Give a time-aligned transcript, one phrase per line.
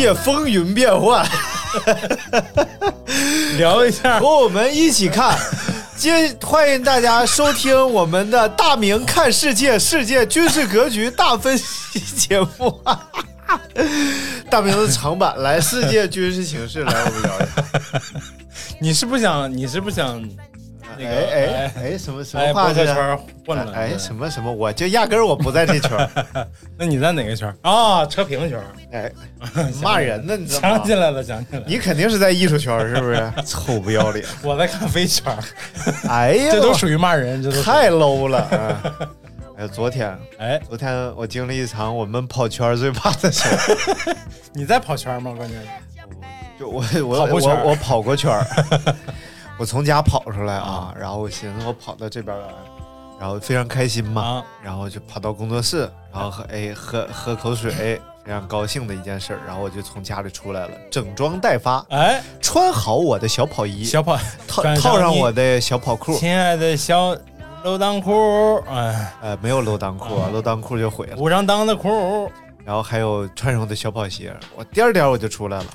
[0.00, 1.28] 界风云变幻，
[3.58, 5.38] 聊一下和我们一起看。
[5.94, 12.80] 接欢迎大家收听我们的大明看世界世界军事格局大分析节目。
[14.48, 18.00] 大明的长板来世界军事形势，来我们聊一下。
[18.80, 19.52] 你是不想？
[19.54, 20.26] 你是不想？
[20.98, 23.72] 那个哎哎哎，什么什么哎话这圈混了？
[23.74, 24.52] 哎，什么什么？
[24.52, 26.10] 我就压根儿我不在这圈儿。
[26.78, 27.54] 那你在哪个圈？
[27.62, 28.60] 啊，车评圈。
[28.92, 29.10] 哎，
[29.82, 30.94] 骂人呢，你知道吗想起？
[30.94, 31.64] 来了，想起来了。
[31.66, 33.32] 你肯定是在艺术圈儿，是不是？
[33.46, 34.24] 臭不要脸！
[34.42, 35.36] 我在咖啡圈，
[36.08, 38.38] 哎呀，这都属于骂人，这都太 low 了。
[38.38, 38.82] 啊
[39.58, 44.16] 哎，昨天，哎，昨天我经历一场我们跑圈最怕的事儿。
[44.54, 45.34] 你在跑圈吗？
[45.36, 45.58] 关键
[46.58, 48.46] 就我我我我跑过圈儿，
[49.60, 52.46] 我从家跑出来啊，然后我寻思我跑到这边来，
[53.20, 55.80] 然后非常开心嘛，啊，然后就跑到工作室，
[56.10, 57.70] 然后喝哎喝喝口水，
[58.24, 64.16] 非常高兴的一件事儿，然后我就从家里出来了，整装待发，哎，穿好我的小跑衣，小跑，
[64.48, 67.14] 套上套上我的小跑裤，亲爱的小
[67.62, 72.32] 漏裆裤，哎，呃，没有漏裆裤啊，漏裆裤就毁了，无上裆的裤，
[72.64, 75.66] 然后还有穿上我的小跑鞋，我颠儿颠我就出来了，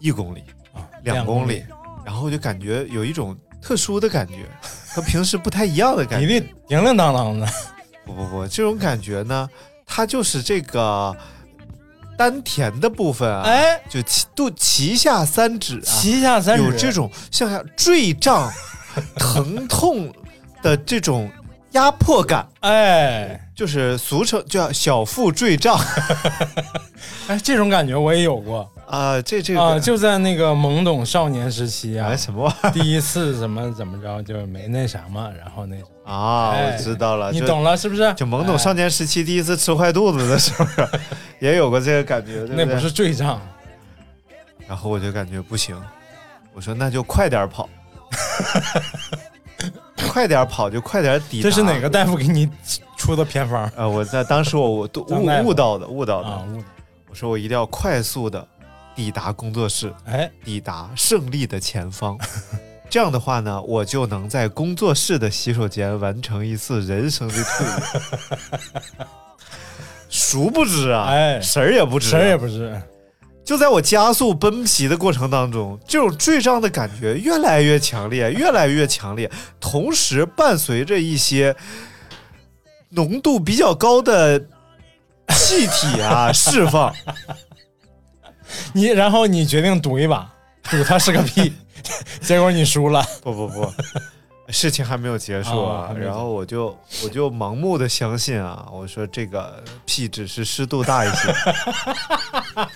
[0.00, 0.42] 一公里。
[0.74, 1.62] 啊，两公里，
[2.04, 4.48] 然后我就感觉有一种特殊的感觉，
[4.88, 6.26] 和平时不太一样的感觉。
[6.26, 7.46] 你的叮铃当当的，
[8.04, 9.48] 不不不，这种感觉呢，
[9.86, 11.14] 它就是这个
[12.16, 18.52] 丹田的部分啊，哎，就脐肚脐下三指啊，旗下三指有这种像像坠胀、
[19.16, 20.12] 疼痛
[20.62, 21.30] 的这种
[21.72, 25.78] 压迫感，哎就是俗称叫小腹坠胀
[27.28, 29.20] 哎，这种感觉我也有过啊。
[29.22, 36.50] 这这个啊，就在那个懵懂少年时期啊哎，什么玩意儿第一次怎么怎么着就没那啥嘛，然后那啊？
[36.50, 38.12] 哎我知道了，你懂了是不是？
[38.14, 40.66] 就懵懂少年时期第一次吃坏肚子的时候，
[41.40, 42.62] 也有过这个感觉，对对？
[42.62, 43.40] 哎那不是坠胀，
[44.68, 45.74] 然后我就感觉不行，
[46.52, 47.68] 我说那就快点跑，
[50.08, 51.44] 快点跑就快点抵达。
[51.44, 51.88] 这是哪个？
[51.88, 52.48] 大夫给你
[52.96, 56.28] 出的偏方呃，我在当时我我都张大夫悟悟到的，悟到的。
[56.28, 56.44] 啊？
[57.08, 58.46] 我说我一定要快速的
[58.94, 62.18] 抵达工作室，哎，抵达胜利的前方。
[62.90, 69.08] 这样的话呢，我就能在工作室的洗手间完成一次人生的蜕变。
[70.10, 72.78] 殊不知啊，哎神儿也不知、神儿也不知，
[73.42, 81.56] 就在我加速奔袭的过程当中，这种坠胀的感觉越来越强烈，越来越强烈，同时伴随着一些
[82.90, 84.38] 浓度比较高的
[85.28, 86.94] 气体啊释放。
[88.72, 90.30] 你然后你决定赌一把，
[90.64, 91.52] 赌他是个屁，
[92.20, 93.04] 结果你输了。
[93.22, 93.72] 不不不，
[94.48, 95.94] 事情还没有结束啊。
[95.98, 101.34] 然后我就我就盲目的相信啊，我说这个屁只是湿度大一些。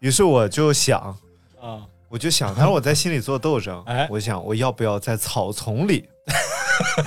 [0.00, 1.00] 于是我就想，
[1.60, 6.06] 啊，我就想，但是我在心里做斗争，哎我想我要不要在草丛里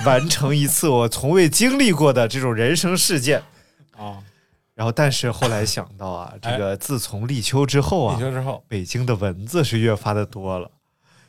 [0.04, 3.40] 完成一次我从未经历过的这种人生事件。
[3.96, 4.18] 啊，
[4.80, 10.70] 然后，但是后来想到啊，这个自从立秋之后啊，立秋之后，北京的蚊子是越发的多了。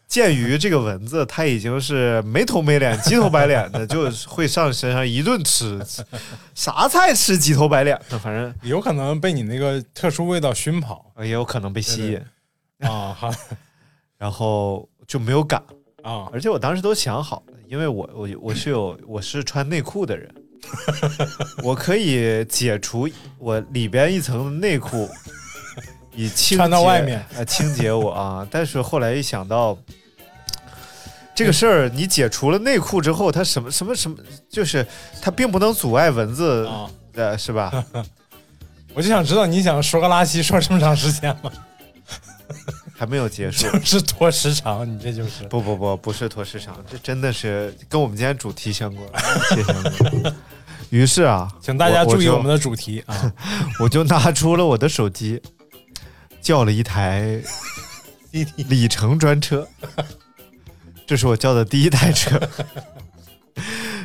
[0.08, 5.86] 鉴于这个蚊子它已经是没头没脸、鸡头白脸的， 就会上身上一顿吃，
[6.56, 11.12] 啥菜吃鸡头白脸的，反正有可能被你那个特殊味道熏跑。
[11.20, 13.30] 也有可能被吸引，啊，好。
[14.18, 15.62] 然后就没有敢。
[16.04, 20.34] 啊，而且我当时都想好了，因为我我我是有我是穿内裤的人，
[21.64, 25.10] 我可以解除我里边一层的内裤，
[26.16, 28.48] 以清洁穿到外面呃清洁我啊。
[28.52, 29.78] 但是后来一想到
[31.34, 34.18] 这个事儿，你解除了内裤之后，它什么什么什么，
[34.50, 34.86] 就是
[35.22, 37.72] 它并不能阻碍蚊子啊的，是吧？
[38.94, 41.52] 我就想知道你想说个拉稀说这么长时间吗？
[43.02, 43.66] 还没有结束。
[43.84, 45.44] 是拖时长，你这就是。
[45.46, 50.36] 不不不，不是拖时长，这真的是跟我们今天主题相关，密切相关。
[50.92, 53.34] 于是啊，请大家注意就我们的主题啊！
[53.82, 55.42] 我就拿出了我的手机，
[56.44, 57.42] 叫了一台
[58.70, 59.68] 里程专车，
[61.08, 62.40] 这是我叫的第一台车。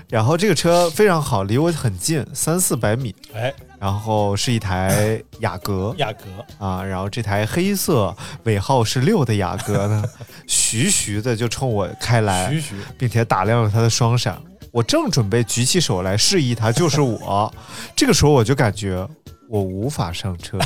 [0.08, 3.14] 然后这个车非常好，离我很近，三四百米。
[3.34, 8.14] 哎，然后是一台雅阁 雅阁，啊，然后这台黑色
[8.44, 10.04] 尾号是六的雅阁呢，
[10.46, 14.40] 徐徐的就冲我开来，徐徐并且打亮了它的双闪。
[14.70, 17.52] 我正准备举起手来示意他就是我，
[17.96, 19.08] 这个时候我就感觉
[19.48, 20.58] 我无法上车。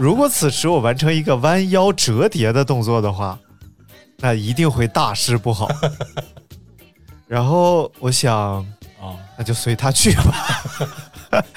[0.00, 3.38] 如果此时我完成一个弯腰折叠的动作的话，
[4.18, 5.68] 那一定会大事不好。
[7.32, 8.58] 然后我想，
[9.00, 10.62] 啊，那就随他去吧。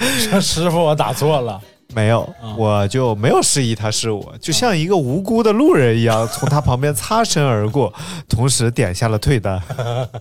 [0.00, 1.60] 说师傅，我打错了。
[1.92, 7.92] 没有，啊我就没有示意他是我，就像一个无辜的路人一样， 从他旁边擦身而过，
[8.26, 9.62] 同时点下了退单，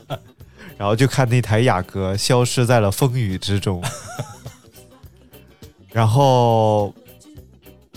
[0.75, 3.81] 然后就看那台雅阁消失在了风雨之中。
[5.93, 6.93] 然后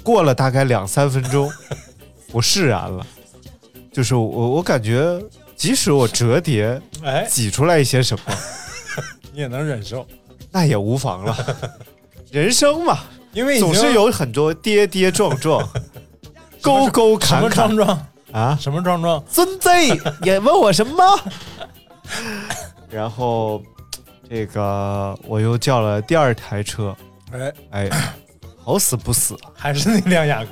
[0.05, 1.51] 过了大概两三分钟，
[2.31, 3.05] 我释然了，
[3.91, 5.21] 就是我我感觉，
[5.59, 8.35] 即使我折叠哎，挤出来一些什么，
[9.35, 10.07] 你也能忍受，
[10.53, 11.37] 那也无妨了。
[12.31, 13.01] 人生嘛，
[13.33, 15.69] 因为总是有很多跌跌撞撞、
[16.63, 17.99] 沟沟什么坎坎
[18.33, 18.57] 啊！
[18.61, 19.69] 什么撞撞，孙子
[20.23, 21.21] 也问我什么？
[22.89, 23.61] 然后
[24.31, 26.95] 这个我又叫了第二台车，
[27.33, 27.53] 哎，
[27.89, 27.91] 哎，
[28.63, 30.51] 好死不死，还是那辆雅阁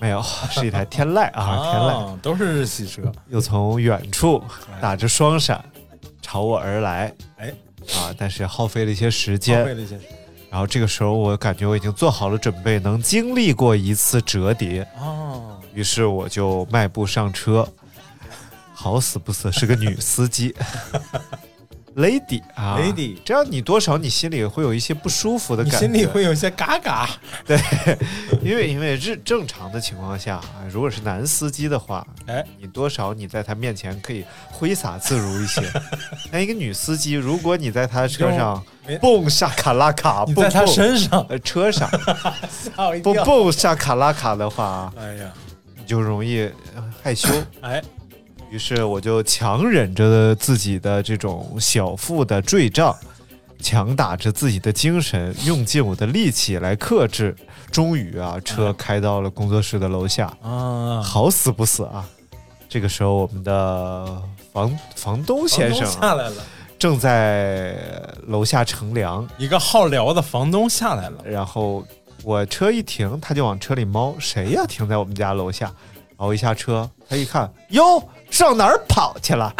[0.00, 2.06] 没有， 是一台天籁啊，天籁。
[2.06, 4.42] 啊，都是日系车，又从远处
[4.80, 5.62] 打着双闪
[6.22, 7.52] 朝我而来，哎，
[7.94, 9.98] 啊，但是耗费了一些时耗间费，了一些。
[10.50, 17.68] 然后这个时候我感觉我已经做好了准备，能经历过一次折叠，哦，于是我就迈步上车，
[18.72, 20.54] 好死不死是个女司机
[21.96, 22.78] ，lady 啊。
[22.78, 27.08] Lady 这样你多少你心里会有一些不舒服的感觉，心里会有一些嘎嘎，
[27.46, 27.58] 对，
[28.42, 35.62] 因为因为正正常的情况下，啊如果是男司机的话，哎，你多少你在他面前可以挥洒自如一些，
[36.30, 38.62] 那一个女司机，如果你在他车上
[39.00, 41.88] 蹦下卡拉卡，你在他身上，呃车上
[43.02, 45.32] 蹦跳，蹦下卡拉卡的话，哎呀，
[45.76, 46.40] 你就容易
[46.74, 47.28] 呃害羞。
[47.60, 47.82] 哎，
[48.50, 52.94] 于是我就强忍着自己的这种小腹的坠胀，
[53.60, 57.34] 强打着自己的精神，用尽我的力气来克制。
[57.70, 62.04] 终于啊，车开到了工作室的楼下，啊，好死不死啊！
[62.68, 64.20] 这个时候，我们的
[64.52, 66.42] 房房东先生啊下来了，
[66.76, 67.76] 正在
[68.26, 71.84] 楼下乘凉，一个好聊的房东下来了，然后
[72.24, 74.64] 我车一停，他就往车里猫，谁呀？
[74.66, 75.72] 停在我们家楼下。
[76.18, 79.52] 然后一下车，他一看，哟，上哪儿跑去了？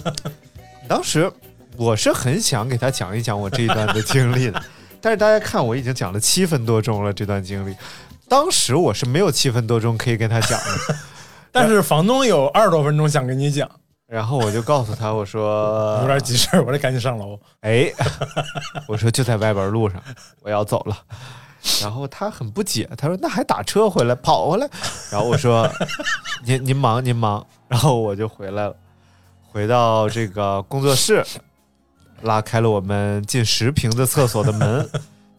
[0.88, 1.30] 当时
[1.76, 4.62] 我是很想给他讲一讲我这一段的经历的，
[5.00, 7.74] 但是大家看我已经讲了七分多钟了，这段经历，
[8.28, 10.96] 当时我是没有七分多钟可以跟他讲的。
[11.50, 13.68] 但是房东有二十多分钟想跟你讲，
[14.06, 17.38] 然后我就告诉他，我说 有点急事儿，我得赶紧上楼。
[17.62, 17.90] 哎，
[18.86, 20.00] 我说就在外边路上，
[20.42, 20.96] 我要走了。
[21.82, 24.68] 然后他很不解，他说那还打车回来跑回来？
[25.10, 25.68] 然后我说
[26.44, 28.76] 您您忙您忙，然后我就回来了，
[29.50, 31.24] 回到这个工作室，
[32.22, 34.88] 拉开了我们近十平的厕所的门，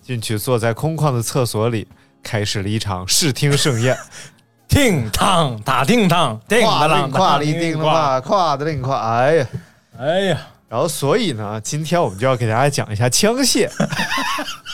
[0.02, 1.88] 进去坐在空旷的厕所里，
[2.22, 3.98] 开始了一场视听盛宴。
[4.68, 9.48] 叮当打叮当，叮当啷跨里叮跨，跨的令跨，哎呀！
[9.98, 10.38] 哎呀，
[10.68, 13.70] 然后所以呢，今天我们就要给大家讲一下枪械。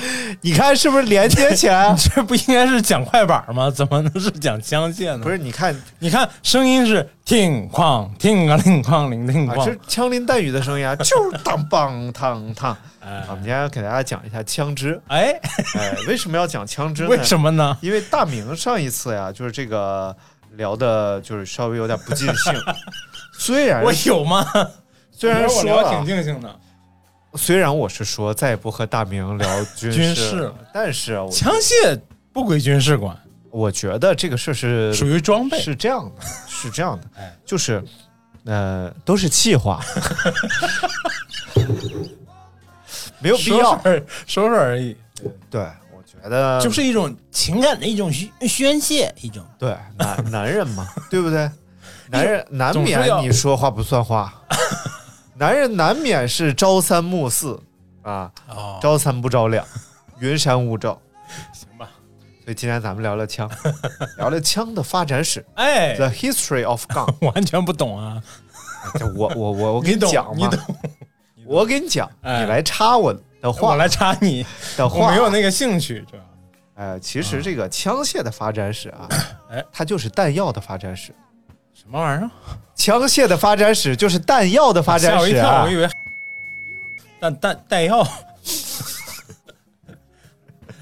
[0.40, 1.94] 你看是不是连接起来？
[1.98, 3.70] 这不应该是讲快板吗？
[3.70, 5.22] 怎么能是讲枪械呢？
[5.22, 12.76] 不是，你看你看声音是听哐听啊铃哐铃铃啊，哐是，枪林弹雨的声音啊， 就是当梆当当。
[13.00, 15.00] 哎啊我们今天要给大家讲一下枪支。
[15.08, 15.38] 哎，
[15.76, 17.08] 哎，为什么要讲枪支呢？
[17.08, 17.76] 为什么呢？
[17.80, 20.14] 因为大明上一次呀，就是这个
[20.52, 22.54] 聊的，就是稍微有点不尽兴。
[23.36, 24.46] 虽然我有吗？
[25.10, 26.56] 虽然我说聊挺，尽兴的，
[27.34, 31.98] 虽然我是说再也不和大明聊军军事了事，但是枪械
[32.32, 33.16] 不归军事管，
[33.50, 35.60] 我觉得这个事儿是属于装备。
[35.60, 37.06] 是这样的，是这样的。
[37.16, 37.82] 哎，就是
[38.44, 39.80] 呃，都是气话，
[43.20, 43.80] 没有必要。
[43.82, 44.00] 说。
[44.26, 44.96] 说而已，
[45.50, 45.62] 对，
[45.94, 49.44] 我觉得就是一种情感的一种宣宣泄，一种。
[49.58, 51.50] 对男男人嘛，对不对？
[52.08, 54.34] 男人 难免你说话不算话，
[55.34, 57.58] 男人难免是朝三暮四
[58.02, 59.64] 啊，哦，朝三不着两，
[60.20, 61.00] 云山雾罩。
[61.52, 61.88] 行吧，
[62.44, 63.50] 所以今天咱们聊聊枪，
[64.18, 65.44] 聊聊枪的发展史。
[65.54, 67.14] 哎，，The History of Gun。
[67.32, 68.22] 完全不懂啊！
[68.98, 70.76] 这我我我我给你懂讲嘛，你懂，
[71.46, 72.40] 我给你讲，哎。
[72.40, 74.44] 你来插我的话，我来插你，
[74.76, 76.22] 我的话，没有那个兴趣，主要
[76.74, 79.08] 呃，其实这个枪械的发展史啊，
[79.50, 81.14] 哎，它就是弹药的发展史。
[81.82, 82.30] 什么玩意儿？
[82.76, 85.74] 枪械的发展史就是弹药的发展吓我一跳，我以！
[85.74, 85.88] 为
[87.18, 88.06] 弹弹弹药。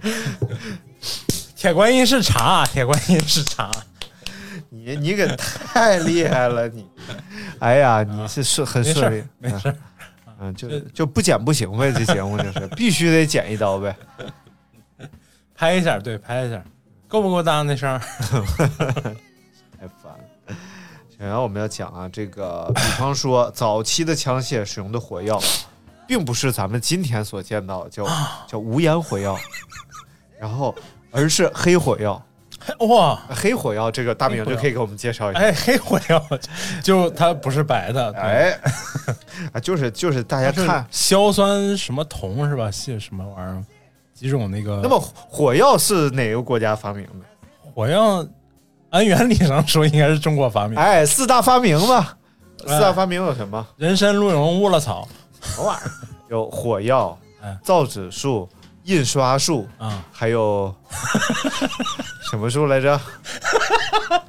[1.57, 3.71] 铁观音是茶，铁观音是茶。
[4.69, 6.87] 你你可太厉害了，你！
[7.59, 9.75] 哎呀，你是顺很顺利儿，，没事。
[10.38, 13.97] 嗯，就就不剪不行呗，这节目就是 必须得剪一刀呗。
[15.54, 16.62] 拍一下，对，拍一下，
[17.09, 18.00] 够不够大那声。
[21.21, 25.39] 然后我们要讲啊，这个比方说早期的枪械使用的火药，
[26.07, 28.07] 并不是咱们今天所见到叫
[28.47, 29.37] 叫无烟火药，
[30.39, 30.75] 然后
[31.11, 32.21] 而是黑火药。
[32.81, 35.41] 哇，黑火药这个大名就可以给我们介绍一下。
[35.41, 36.23] 哎，黑火药
[36.83, 38.61] 就它不是白的，对，哎，
[39.53, 42.71] 啊，就是就是大家看，硝酸什么铜是吧？
[42.71, 43.65] 是什么玩意儿？
[44.15, 44.81] 几种那个？
[44.83, 47.27] 那么火药是哪个国家发明的？
[47.75, 48.23] 火药，
[48.90, 50.78] 按原理上说应该是中国发明。
[50.78, 52.09] 哎，四大发明嘛。
[52.66, 53.66] 哎四大发明有什么？
[53.76, 55.09] 人参、鹿茸、乌拉草
[55.40, 55.90] 什么玩意儿？
[56.28, 58.47] 有火药哎、造纸术、
[58.85, 60.75] 印刷术，啊，还有
[62.30, 63.00] 什么术来着？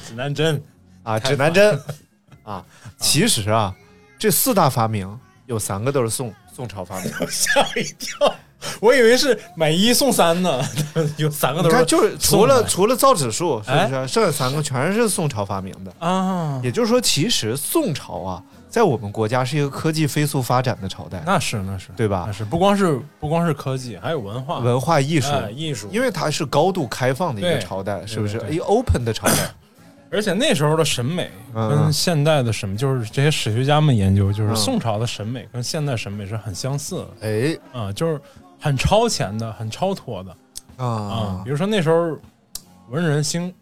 [0.07, 0.61] 指南针。
[1.03, 1.77] 啊，指南针
[2.43, 2.63] 啊。
[2.97, 3.75] 其实啊，
[4.17, 7.11] 这四大发明有三个都是宋宋朝发明。
[7.29, 8.33] 吓我一跳，
[8.81, 10.61] 我以为是买一送三呢，
[11.17, 13.87] 有三个都是，就是除了除了造纸术，是不哎？
[13.87, 14.07] 是？
[14.07, 15.93] 剩下三个全是宋朝发明的。
[15.99, 22.25] 啊，也就是说，其实宋朝啊，在我们国家是一个科技飞速发展的朝代，那是那是对吧？
[22.27, 22.45] 那是。
[22.45, 24.59] 不光是不光是科技，还有文化。
[24.59, 28.41] 文化艺术，哎艺术，因为它是高度开放的一个朝代，是不是？
[28.49, 29.33] 一个 open 的朝代。
[30.13, 34.55] 而且那时候的审美嗯跟现代的审美，就是这些史学家们研究，就是嗯。
[34.57, 37.07] 宋朝的审美跟现代审美是很相似的。
[37.21, 37.57] 哎。
[37.71, 38.19] 啊，就是
[38.61, 40.35] 很超前的、很超脱的
[40.77, 41.41] 啊啊。
[41.43, 42.17] 比如说那时候
[42.89, 43.53] 文人兴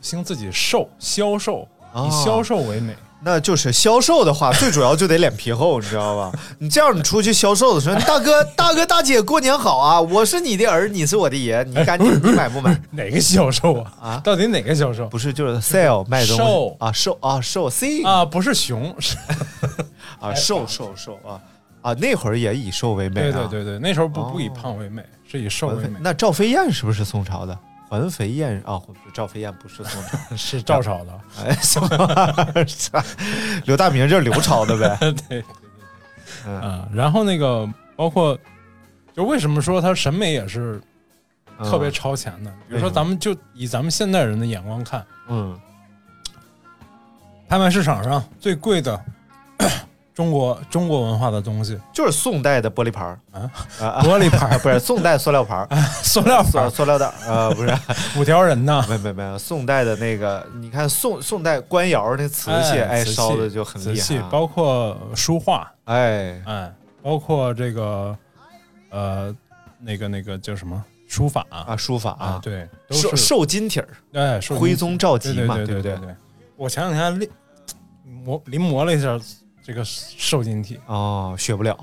[0.00, 2.94] 兴自己瘦销售，啊以销售为美。
[3.18, 6.38] 那就是销售的话，最主要就得脸皮厚，你知道吧？
[6.58, 9.98] 你这样，你出去销售的时候，大哥、大哥、大姐，过年好啊！
[10.00, 12.78] 我是你的儿，你是我的爷，你赶紧，你买不买？
[12.90, 13.92] 哪个销售啊？
[14.00, 18.22] 啊到底哪个销售不是，就是 sell 卖东西啊，售啊，售 C 啊？
[18.24, 19.16] 不是熊，是
[20.20, 21.40] 啊，售售售啊
[21.86, 23.32] 啊，那会儿也以瘦为美啊。
[23.32, 25.98] 对对对对，那时候不哦不以胖为美，是以瘦为美。
[26.00, 27.56] 那赵飞燕是不是宋朝的？
[27.88, 28.82] 环肥燕啊，
[29.14, 33.04] 赵飞燕不是宋朝， 是赵朝的， 哎，什么？
[33.66, 34.96] 刘大明就是刘朝的呗。
[35.00, 35.44] 对对对
[36.46, 36.88] 嗯啊。
[36.92, 37.64] 然后那个
[37.94, 38.36] 包括，
[39.14, 40.82] 就为什么说他审美也是
[41.62, 42.50] 特别超前的？
[42.68, 45.56] 比如说，咱们就以咱们现代人的眼光看，嗯
[47.48, 49.00] 拍卖市场上最贵的
[50.16, 53.20] 中国中国文化的东西，就是宋代的玻璃盘儿。
[53.32, 53.50] 啊？
[53.78, 54.58] 啊， 玻璃盘儿？
[54.60, 55.68] 不是宋代塑料盘儿，
[56.02, 57.78] 塑料塑料袋儿呃不是，
[58.18, 66.42] 五条人呢，没没没，宋代的那个，你看宋宋代官窑那瓷器，哎，烧的就很厉害啊，包括书画，哎。
[66.46, 68.16] 哎，包括这个
[68.88, 69.36] 呃
[69.78, 70.82] 那个那个叫什么？
[71.06, 71.44] 书法。
[71.50, 75.82] 啊书法啊，啊，对，都瘦瘦金体儿，哎，受徽宗赵对佶嘛，不对对？
[75.82, 75.96] 对？
[75.98, 76.14] 对。
[76.56, 77.28] 我前两天临
[78.24, 79.20] 磨临摹了一下
[79.66, 81.76] 这个瘦金体，哦，学不了，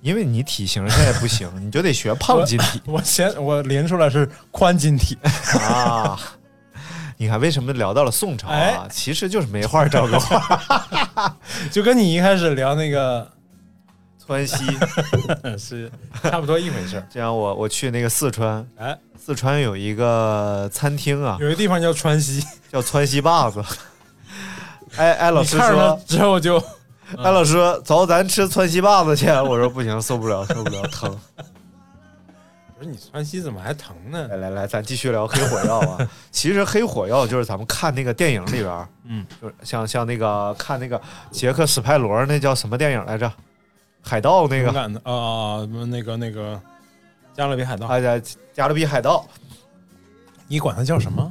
[0.00, 5.16] 因为你体型现在不行，你就得学胖金体我先我临出来是宽金体，
[5.60, 6.18] 啊。
[7.16, 8.80] 你看，为什么聊到了宋朝啊哎？
[8.90, 11.36] 其实就是没话找个话。
[11.70, 13.30] 就跟你一开始聊那个
[14.26, 14.66] 川西，
[15.56, 15.88] 是
[16.24, 17.00] 差不多一回事。
[17.08, 23.62] 这样我我去那个四川，哎，四川有一个餐厅啊，有一个地方叫川西，叫川西坝子。
[24.96, 26.60] 哎哎，老师说，之后就
[27.18, 29.26] 哎老师说走，咱吃川西棒子去。
[29.28, 31.18] 我说不行，受不了，受不了，疼。
[32.78, 34.26] 不是你川西怎么还疼呢？
[34.28, 35.98] 来来来，咱继续聊黑火药啊。
[36.30, 40.98] 其实黑火药就是咱们看那个电影里边儿，嗯，就是像像那个看那个
[41.30, 43.30] 杰克史派罗那叫什么电影来着？
[44.02, 46.58] 海盗那个，啊啊，那个那个
[47.34, 48.22] 加勒比海盗，哎呀，
[48.54, 49.26] 加勒比海盗，
[50.48, 51.30] 你管它叫什么？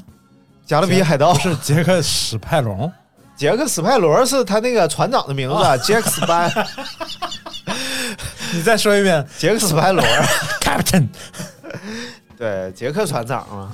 [0.67, 2.93] 加勒比海盗是杰克史派龙，
[3.39, 6.51] 杰克斯派罗是他那个船长的名字，杰克斯派，
[8.51, 9.25] 你再说一遍。
[9.37, 10.03] 杰克斯派罗，，
[10.59, 11.07] Captain。
[12.37, 13.71] 对，杰克船长嘛。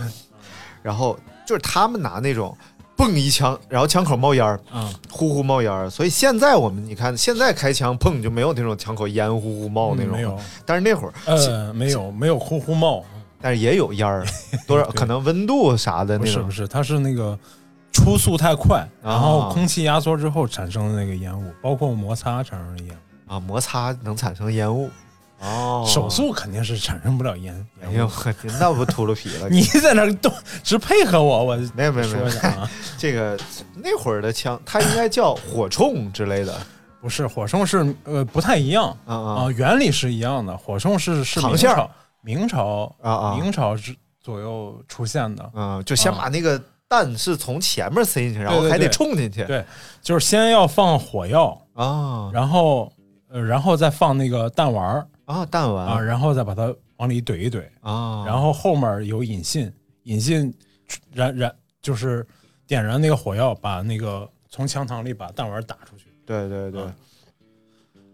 [0.83, 1.17] 然后
[1.47, 2.55] 就是他们拿那种
[2.95, 5.89] 嘣一枪，然后枪口冒烟儿，啊，呼呼冒烟儿。
[5.89, 13.03] 所以现在我们你看，现在开枪砰就没有那种枪口烟呼呼冒那种，嗯没有，但是那会儿，呃，没有没有呼呼冒，
[13.41, 14.23] 但是也有烟儿，
[14.67, 16.33] 多少可能温度啥的那种。
[16.35, 17.35] 不是不是，它是那个
[17.95, 23.33] 出速太快，啊然后空气压缩之后产生的那个烟雾，包括摩擦产生的烟雾。
[23.33, 24.89] 啊，摩擦能产生烟雾。
[25.39, 28.09] 哦，手速肯定是产生不了烟哎呦，
[28.59, 29.47] 那不秃噜皮了？
[29.51, 30.31] 你在那儿动，
[30.63, 32.29] 只配合我，我 没有没有没有
[32.97, 33.37] 这个
[33.75, 36.55] 那会儿的枪，它应该叫火铳之类的
[37.01, 40.55] 不是火铳是呃不太一样啊原理是一样的。
[40.57, 45.81] 火铳是是明朝明朝啊啊明朝之左右出现的，啊！
[45.83, 49.43] 就先把那个弹是从前面塞进去，然后还得冲进去。
[49.45, 49.65] 对，
[50.01, 52.29] 就是先要放火药，啊。
[52.33, 52.91] 然后
[53.29, 55.07] 呃然后再放那个弹丸儿。
[55.25, 55.43] 啊！
[55.47, 55.87] 弹丸。
[55.87, 59.73] 啊，然后再把它往里怼一怼，啊，然后后面有引信，
[60.03, 60.53] 引信
[61.11, 61.51] 燃燃
[61.81, 62.23] 就是
[62.67, 66.05] 点燃那个火药，把那个从枪膛里把弹丸打出去。
[66.27, 66.83] 对对对。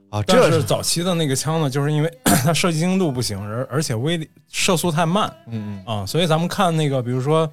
[0.10, 0.24] 啊。
[0.24, 5.30] 这是早期的那个枪呢，就是因为 它射击精度不行，而而且威力射速太慢。
[5.48, 7.52] 嗯嗯，啊，所以咱们看那个，比如说，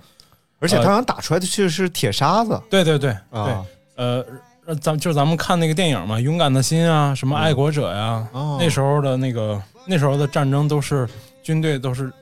[0.61, 2.61] 而且他好像打出来的却是铁沙子。
[2.69, 3.65] 对对对对，啊。
[3.97, 4.25] 呃，
[4.67, 8.59] 呃咱就咱们看那个电影嘛，《勇敢的心》啊，什么《爱国者》呀、哦。
[8.61, 11.09] 那时候的那个那时候的战争都是
[11.43, 12.13] 军队都是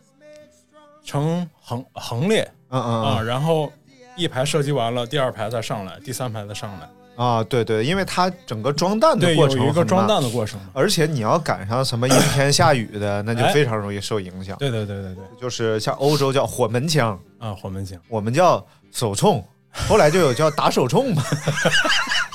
[1.04, 3.72] 成横横列嗯嗯啊，嗯然后
[4.16, 10.60] 一排射击完了，第二排再上来，第三排再上来，啊，对对，因为它整个装弹的过程有一个装弹的过程。
[10.72, 14.56] 而且你要赶上什么阴天下雨的， 那就哎非常容易受影响。
[14.58, 19.42] 对对对对对，就是像欧洲叫火门枪，啊，火门枪，我们叫手冲，
[19.88, 21.22] 后来就有叫打手冲嘛，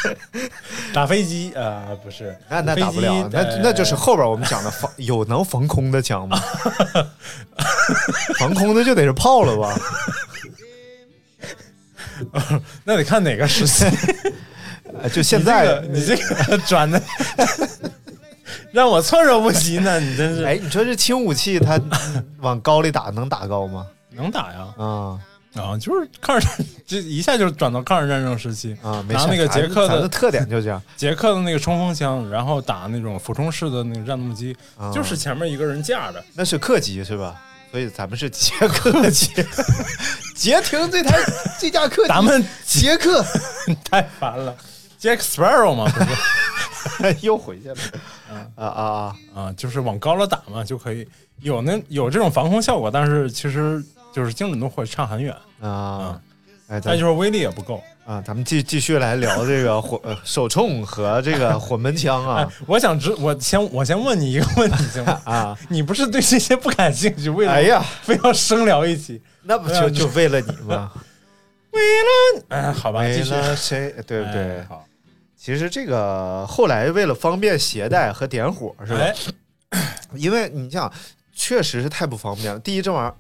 [0.94, 6.42] 打飞机啊、不是，那那打不了，那呃那就是后边我们讲的防有能防空的枪吗？
[8.40, 9.80] 防空的就得是炮了吧？
[12.84, 13.86] 那得看哪个时期。
[15.02, 17.02] 呃就现在，你这个 转的，
[18.72, 20.00] 让我措手不及呢。
[20.00, 21.80] 你真是，哎，你说这轻武器它
[22.40, 23.86] 往高里打能打高吗？
[24.12, 25.20] 能打呀啊
[25.56, 25.78] 啊！
[25.80, 26.52] 就是抗日战，
[26.86, 28.76] 这一下就转到抗日战争时期。
[28.82, 37.36] 啊，没事拿那个捷克的的特点就这样， 捷克的那个冲锋枪，然后打那种俯冲式的那个战斗机，啊就是前面一个人架着，那是客机是吧？
[37.72, 39.30] 所以咱们是捷克机，
[40.36, 41.18] 捷停这台
[41.58, 43.26] 这架客机，咱们捷克
[43.90, 44.54] 太烦了。
[45.02, 47.76] Jack Sparrow 嘛，不是 又回去了，
[48.30, 49.16] 啊啊啊！
[49.36, 51.08] 啊，就是往高了打嘛，就可以
[51.42, 53.84] 有那有这种防空效果，但是其实
[54.14, 56.22] 就是精准度会差很远，啊，
[56.68, 57.82] 哎，咱再就是威力也不够。
[58.04, 65.22] 啊，咱们继继续来聊这个火呃手冲和这个火门枪 哎啊，我想知，我先我先问你一个问题行吗？
[65.26, 69.22] 啊，你不是对这些不感兴趣，为了哎呀，非要生聊一起？
[69.44, 70.92] 那不就就为了你吗？
[71.72, 73.94] 为了哎，好吧，为继续，了谁？
[74.08, 74.66] 对不对哎？
[74.68, 74.84] 好，
[75.44, 79.00] 其实这个后来为了方便携带和点火，是吧？
[79.70, 79.80] 哎，
[80.14, 80.92] 因为你想，
[81.34, 82.60] 确实是太不方便了。
[82.60, 83.16] 第一，这玩意儿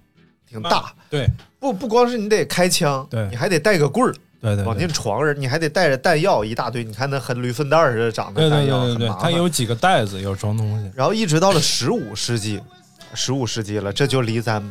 [0.48, 1.28] 挺大，对
[1.60, 6.84] 不不光是你得开枪，对你还得带个棍儿对对往进闯人，你还得带着弹药一大堆。
[6.84, 9.16] 你看那和驴粪蛋似的长的弹药，对对对。
[9.20, 10.92] 它有几个袋子要装东西。
[10.96, 12.62] 然后一直到了十五世纪，
[13.16, 14.64] 十五世纪了，这就离咱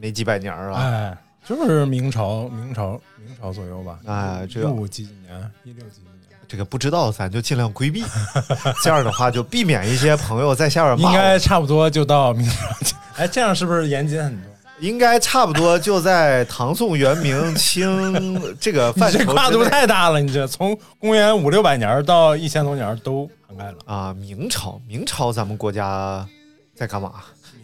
[0.00, 0.82] 没几百年儿啊。
[0.82, 4.00] 哎，就是明朝，明朝，明朝左右吧。
[4.06, 6.00] 哎，这个六几几年，一六几
[6.48, 8.04] 这个不知道，咱就尽量规避。
[8.82, 11.10] 这样的话，就避免一些朋友在下边骂。
[11.10, 12.96] 应该差不多就到明朝。
[13.16, 14.52] 哎，这样是不是严谨很多？
[14.78, 23.76] 应该差不多就在唐宋元明清这个范畴这跨度太大了，你这从公元五六百年到一千多年都涵盖了。
[23.86, 24.12] 啊。
[24.12, 26.26] 明朝，明朝咱们国家
[26.74, 27.12] 在干嘛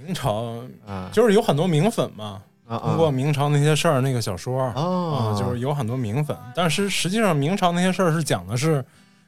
[0.05, 0.55] 明朝
[0.87, 1.11] 啊？
[1.13, 8.83] 就是有很多明粉嘛，通过明朝那些事儿那个小说啊，啊，就是有很多名粉，但是实际上明朝那些事儿是讲的是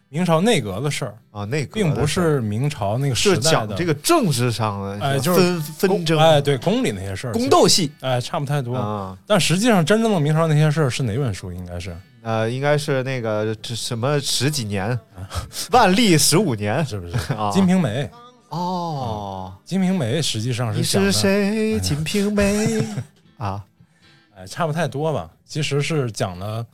[0.08, 7.90] 明朝内阁的事儿，啊，内阁并不是明朝那个是时代的讲这个政治上的，哎就是纷纷争、哎，对宫里那些事儿，宫斗戏。
[8.00, 8.76] 哎，差不太多。
[8.76, 9.18] 啊。
[9.26, 11.52] 但实际上，真正的明朝那些事儿是哪本书？
[11.52, 11.94] 应该是？
[12.22, 14.98] 呃，应该是那个这什么十几年，
[15.72, 16.82] 万历十五年？
[16.86, 17.14] 是不是？
[17.34, 17.50] 啊。
[17.52, 18.04] 《金瓶梅》
[18.56, 21.78] 《哦，金瓶梅》实际上是你是谁？
[21.80, 22.82] 金瓶梅
[23.44, 23.62] 啊，
[24.34, 25.28] 哎，差不太多吧。
[25.44, 26.64] 其实是讲了，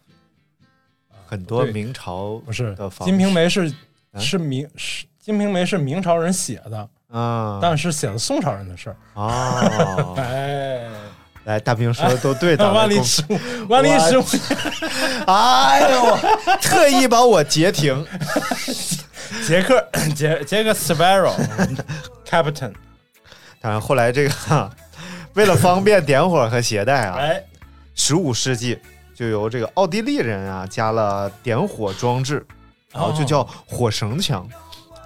[1.26, 3.66] 很多明朝不是《的金瓶梅》是
[4.12, 8.96] 啊是明是《金瓶梅》是明朝人写的，啊但是写的宋朝人的事儿。
[9.14, 10.87] 哦， 哎，
[11.44, 13.37] 来，大兵说的都对， 咱们公万历十五，
[13.68, 14.24] 万历十五，
[15.26, 16.16] 哎呦，
[16.62, 18.06] 特意把我截停。
[19.46, 22.72] 杰克杰杰克 Sparrow，Captain，
[23.61, 24.68] 当然后来这个哈
[25.35, 27.43] 为了方便点火和携带啊，哎，
[27.95, 28.79] 十五世纪
[29.14, 32.45] 就由这个奥地利人啊加了点火装置，
[32.93, 34.47] 然后就叫火绳枪。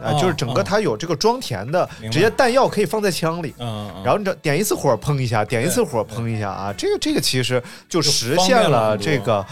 [0.01, 3.55] 啊，哦就是整个哦它有这个装填的，直接弹药可以放在枪里。
[3.59, 9.47] 然后你这点一次火砰一下，点一次火砰一下啊，这个这个其实就实现了这个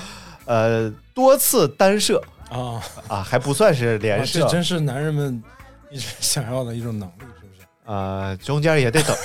[0.44, 5.40] 呃多次单射啊，啊，还不算是连射这，真是男人们
[5.90, 7.66] 一直 想要的一种能力，是不是？
[7.86, 9.16] 呃，中间也得等，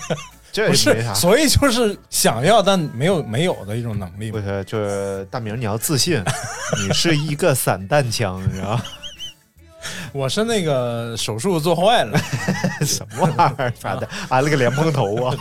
[0.52, 1.20] 这不也没啥是，。
[1.20, 4.30] 所以就是想要但没有没有的一种能力。
[4.30, 6.22] 不是，就是大明，你要自信，
[6.86, 8.82] 你是一个散弹枪，你知道吗？
[10.12, 12.16] 我是那个手术做坏了，
[12.86, 13.72] 什么玩意儿？
[13.80, 15.36] 反正安了个莲蓬头啊！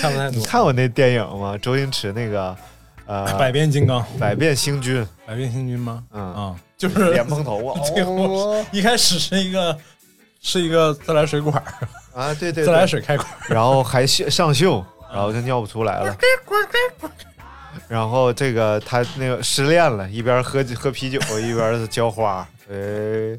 [0.00, 0.38] 看不太多。
[0.38, 1.58] 你看我那电影吗？
[1.58, 2.56] 周星驰那个
[3.06, 6.02] 呃百变金刚、百变星君，百变星君吗？
[6.12, 9.76] 嗯啊，就是莲蓬头啊，这个哦一开始是一个
[10.40, 16.16] 是一个自来水管儿，啊，对对，自来，水开关， 然后还上上锈，然后就尿不出来了。
[17.86, 23.38] 然后这个他那个失恋了，一边喝喝啤酒一边浇花，哎，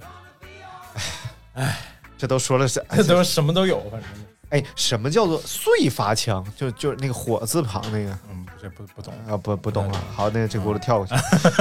[1.53, 1.77] 哎，
[2.17, 4.09] 这都说了是这都什么都有，反正
[4.49, 6.45] 哎，什么叫做碎发枪？
[6.55, 9.13] 就就是那个火字旁那个嗯，这不不懂。
[9.27, 10.01] 啊，不不懂了。
[10.13, 11.13] 好，那这轱辘跳过去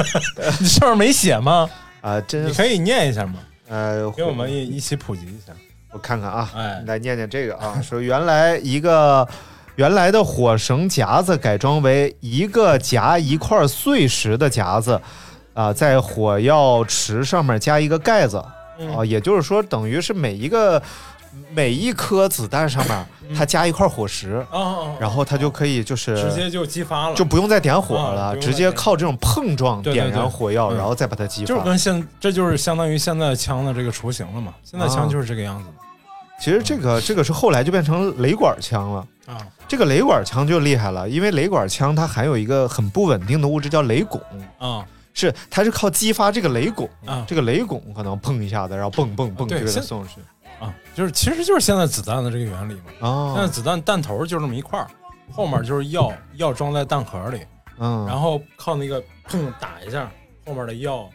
[0.60, 1.68] 你上面没写吗？
[2.00, 3.40] 啊，真你可以念一下吗？
[3.68, 5.52] 呃，给我们一一起普及一下。
[5.92, 6.82] 我看看啊，哎。
[6.86, 9.26] 来念念这个啊， 说原来一个
[9.76, 15.00] 原来的火绳夹子改装为一个夹一块碎石的夹子，
[15.54, 19.08] 啊、在火药池上面加一个盖子，啊、嗯。
[19.08, 20.80] 也就是说，等于是每一个
[21.52, 24.44] 每一颗子弹上面它加一块火石，
[24.98, 31.46] 然后它就可以就是直接就激发了，就不用再点火了，直接靠这种碰撞点燃火药，嗯然后再把它激发。
[31.46, 34.54] 就是跟现这就是相当于现在枪的这个雏形了嘛。
[34.64, 35.68] 现在枪就是这个样子
[36.40, 39.06] 其实这个这个是后来就变成雷管枪了。
[39.26, 39.38] 啊。
[39.68, 44.20] 这个雷管枪就厉害了，因为雷管枪它含有一个很不稳定的物质叫雷汞，
[44.58, 44.84] 啊。
[45.12, 47.24] 是它是靠激发这个雷汞，啊。
[47.28, 50.20] 这个雷汞可能碰一下子，然后蹦蹦蹦就给它送出去。
[50.60, 50.72] 啊！
[50.94, 52.82] 就是其实就是现在子弹的这个原理嘛。
[52.90, 54.86] 现在哦，子弹弹头就这么一块儿，
[55.32, 57.40] 后面就是药药装在弹壳里，
[57.78, 60.10] 嗯，然后靠那个砰打一下，
[60.46, 61.08] 后面的药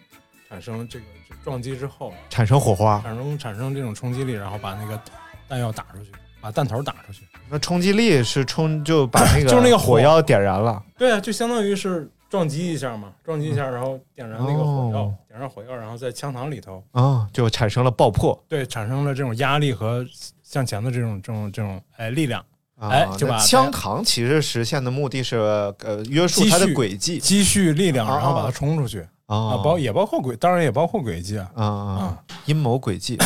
[0.49, 1.05] 产生这个
[1.43, 4.99] 撞击之后，产生火花，产生产生这种冲击力，然后把那个
[5.47, 7.21] 弹药打出去，把弹头打出去。
[7.47, 10.81] 那冲击力是冲就把那个 就是那个火火药点燃了。
[10.97, 20.06] 对啊，就相当于是撞击一下嘛，撞击一下，然后点燃那个火药，哦点燃火药，然后在枪膛里头，啊、就产生了爆破对，产生了这种压力和
[20.41, 22.43] 向前的这种这种这种哎力量，
[22.78, 22.88] 啊！
[22.88, 25.36] 哎就把枪膛其实实现的目的是
[25.84, 31.52] 呃约束积它的轨迹积蓄力量，哦然后把它冲出去啊，啊包也包括轨，当然也包括轨迹啊。
[31.54, 33.17] 啊啊阴谋诡计。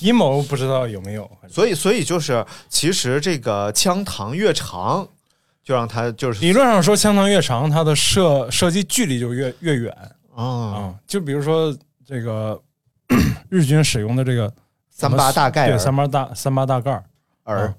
[0.00, 5.06] 阴谋不知道有没有，所以，所以就是，其实这个枪膛越长，
[5.64, 9.92] 就让它就是理论上说，枪膛越长，它的射射击距离就越越远
[10.42, 10.94] 啊，啊。
[11.06, 11.74] 就比如说
[12.06, 12.60] 这个
[13.48, 14.52] 日军使用的这个
[14.90, 17.04] 三八大盖对三八大三八大盖儿，
[17.44, 17.74] 儿。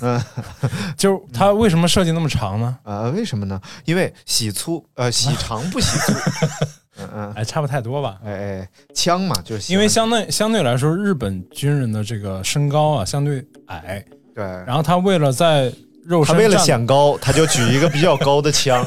[0.00, 0.22] 嗯
[0.96, 2.78] 就是它为什么设计那么长呢？
[2.84, 3.60] 呃，为什么呢？
[3.84, 6.12] 因为喜粗呃喜长不喜粗，
[7.02, 8.18] 嗯嗯，哎，差不太多吧。
[8.24, 14.04] 哎哎，枪嘛就是因为相对相对来说，日本军人的这个身高啊相对矮，
[14.34, 15.72] 对，然后他为了在
[16.04, 18.86] 肉他为了显高，他就举一个比较高的枪，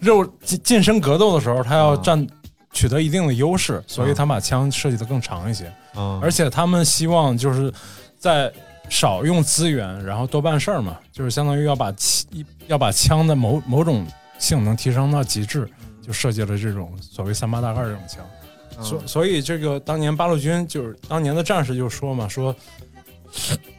[0.00, 2.00] 肉近近身格斗的时候，他要啊。
[2.02, 2.26] 占
[2.72, 5.72] 取得一定的优势，所以他把枪设计的更长一些。
[5.96, 7.72] 嗯，而且他们希望就是
[8.18, 8.52] 在
[8.88, 12.26] 少用资源，然后多办事儿嘛，就是相当于要把气
[12.66, 14.06] 要把枪的某某种
[14.38, 15.68] 性能提升到极致，
[16.00, 18.24] 就设计了这种所谓三八大盖这种枪。
[18.24, 22.54] 嗯所所以这个当年八路军就是当年的战士就说嘛，说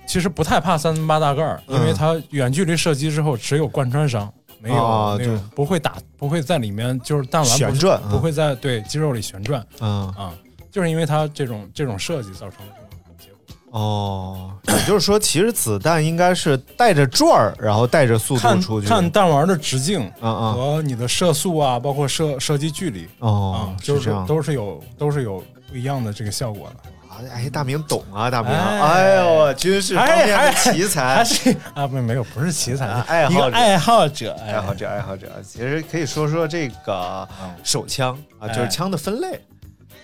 [0.06, 4.30] 其实不太怕三八大盖儿，因为嗯它远距离射击之后只有贯穿伤。
[4.62, 10.34] 没有就不会打，不会在里面就是弹丸不旋转嗯不会在对肌肉里旋转嗯啊，
[10.72, 13.80] 就是因为它这种这种设计造成的这种结果。
[13.80, 24.14] 哦，也就是说，其实子弹应该是带着转儿，然后带着速度看出去，看弹丸的直径和你的射速啊，包括射射击距离哦啊，，就是。
[24.28, 26.90] 都是有都是有不一样的这个效果的。
[27.28, 28.80] 哎，大明懂啊，大明，哎。
[28.80, 33.56] 哎呦，军事方面的奇才， 还是啊，不没有，不是奇才，啊爱好者。
[33.56, 34.54] 爱好者，哎。
[34.54, 37.28] 爱好者，爱好者，其实可以说说这个
[37.64, 38.50] 手枪啊，哎。
[38.50, 39.40] 就是枪的分类。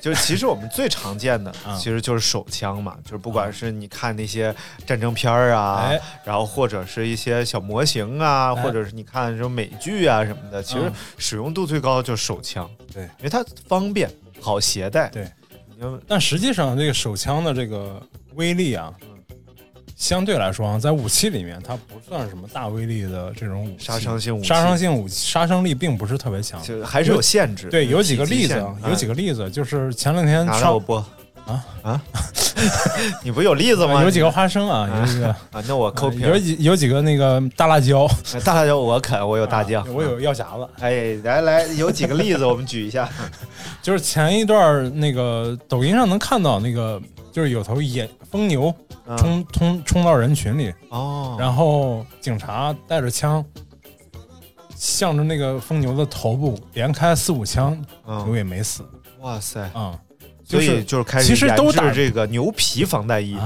[0.01, 1.75] 就是其实我们最常见的嗯。
[1.77, 4.53] 其实就是手枪嘛，就是不管是你看那些
[4.85, 8.61] 战争片儿啊哎，然后或者是一些小模型啊，哎。
[8.61, 10.93] 或者是你看这种美剧啊什么的，其实嗯。
[11.17, 13.03] 使用度最高的就是手枪，对。
[13.03, 14.07] 因为它方便
[14.39, 15.09] 好携带。
[15.09, 15.23] 对。
[15.23, 15.29] 你
[15.79, 18.01] 就，但实际上这个手枪的这个
[18.35, 18.93] 威力啊，
[19.95, 26.61] 相对来说啊，在武器里面它不算什么大威力的这种武器，杀伤性武器杀伤性武器杀伤力并不是特别强。
[26.61, 27.69] 就还是有限制。
[27.69, 30.79] 对，有几个例子啊，有几个个例子，就是前两天拿来川
[31.45, 31.53] 我
[31.83, 32.01] 播
[33.23, 34.01] 你不有例子吗？
[34.03, 35.63] 有几个花生啊，有几个 啊？
[35.67, 36.37] 那我抠皮有。
[36.39, 38.07] 几有几个那个大辣椒，
[38.43, 40.67] 大辣椒我啃，我有大酱，我有药匣子。
[40.79, 43.07] 哎，来来，有几个例子我们举一下。
[43.81, 46.99] 就是前一段那个抖音上能看到那个，
[47.31, 48.73] 就是有头野疯牛
[49.05, 53.43] 嗯冲冲冲到人群里，哦，然后警察带着枪，
[54.75, 57.71] 向着那个疯牛的头部连开四五枪，
[58.07, 58.83] 牛嗯，也没死
[59.19, 59.93] 哇塞，啊、
[60.45, 63.37] 所以就是就是开始其实都打这个牛皮防弹衣。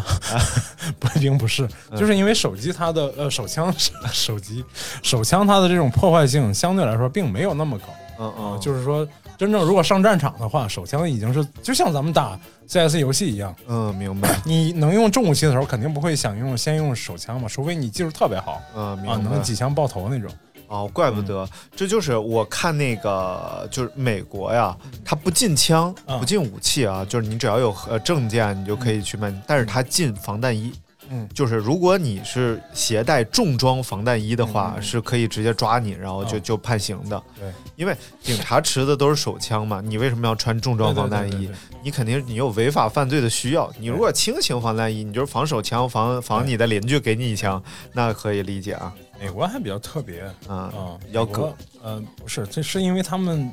[0.99, 3.73] 不并不是，嗯就是因为手机它的呃手枪
[4.11, 4.63] 手机
[5.01, 7.85] 手枪它的这种破坏性相对来说并没有那么高
[8.19, 9.07] 嗯啊、嗯，就是说
[9.37, 19.41] 真正如果上战场的话，手枪已经是就像咱们打 CS 游戏一样，嗯，明白，你能用重武器的时候肯定不会想用先用手枪嘛，除非你技术特别好嗯，啊，明白能。
[19.41, 20.29] 几枪爆头那种。
[20.69, 30.71] 哦，怪不得，这就是我看那个，就是美国呀，他不禁枪，嗯不禁武器啊，就是你只要有呃证件，你就可以去卖，但是它禁防弹衣。
[31.11, 37.19] 嗯就是如果你是携带重装防弹衣的话，是可以直接抓你，然后就、哦就判刑的。
[37.39, 41.31] 对，因为警察持的都是手枪嘛，你为什么要穿重装防弹衣？
[41.31, 43.71] 对对对对你肯定你有违法犯罪的需要。
[43.79, 47.59] 你如果轻型防弹衣，你就是防手枪，防防你的邻居给你一枪，
[47.93, 48.93] 那可以理解啊。
[49.19, 51.57] 美国还比较特别嗯，啊，比较葛美国。
[51.83, 53.51] 呃，不是，这是因为他们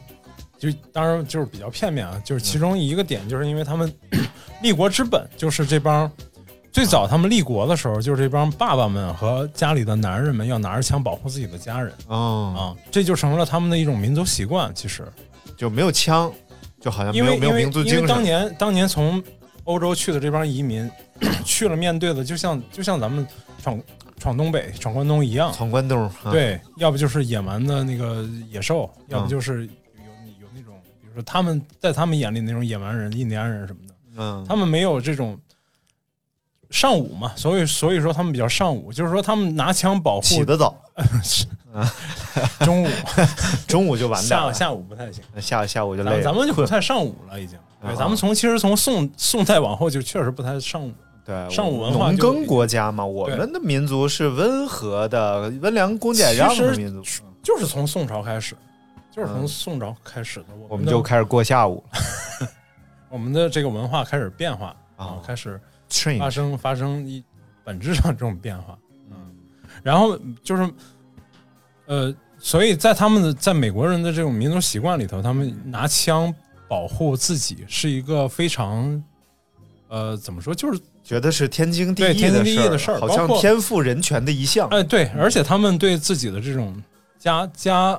[0.58, 3.92] 就当然就是比较片面啊，就是其中一个点，就是因为他们
[4.62, 6.10] 立国之本就是这帮。
[6.72, 14.70] 最早他们立国的时候，就是这帮爸爸们和家里的男人们要拿着枪保护自己的家人哦，啊，这就成了他们的一种民族习惯。
[14.74, 15.02] 其实，
[15.56, 16.30] 就没有枪，
[16.78, 18.02] 就好像没因有没有为因为因民族精神。
[18.02, 19.24] 为当年当年从
[19.64, 20.90] 欧洲去的这帮移民，
[21.46, 23.26] 去了面对的就像就像咱们
[23.62, 23.80] 闯
[24.18, 29.70] 闯东北、闯关东一样，闯关东，啊，对，要不就是野蛮的那个野兽，要嗯不就是有
[30.40, 35.38] 有那种，比如说他们在他们眼里那种野蛮人、印第安人什么的，嗯，他们没有这种
[36.70, 40.74] 尚武嘛，所以所以说他们比较尚武，就是说他们拿枪保护起得早，
[42.64, 42.88] 中午，
[43.68, 46.16] 中午就完蛋了，下下午不太行，下下午就累了。
[46.22, 47.58] 咱咱们就不太上午了，已经。
[47.82, 47.94] 对，啊。
[47.94, 50.92] 咱们从其实从宋宋代往后就确实不太尚武。
[51.26, 58.56] 对上午文化就农耕国家嘛，我们的民族是温和的、温良恭俭让的民族，就是从宋朝开始，
[59.10, 61.82] 就是从宋朝开始的，我们的就开始过下午
[63.10, 65.60] 我们的这个文化开始变化啊啊，开始
[66.18, 67.24] 发生发生一
[67.64, 68.78] 本质上这种变化。
[69.10, 69.16] 嗯，
[69.82, 70.70] 然后就是
[71.86, 76.32] 呃，所以在他们的在美国人的这种民族习惯里头，他们拿枪
[76.68, 79.02] 保护自己是一个非常
[79.88, 84.68] 呃怎么说，就是觉得是天经地义的的事儿好像天赋人权的一项。
[84.70, 86.82] 哎对，而且他们对自己的这种
[87.16, 87.96] 家家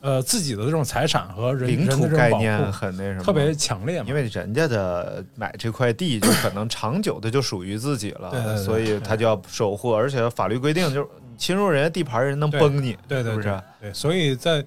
[0.00, 4.14] 呃自己的这种财产和人领土概念很那什么，特别强烈嘛因。
[4.14, 13.62] 为人家的买这块地就可能长久的就属于自己了，对对对所以他就要守护，而且法律规定就是侵入人家地盘，人能崩你，对对是不是？
[13.82, 14.64] 对，所以在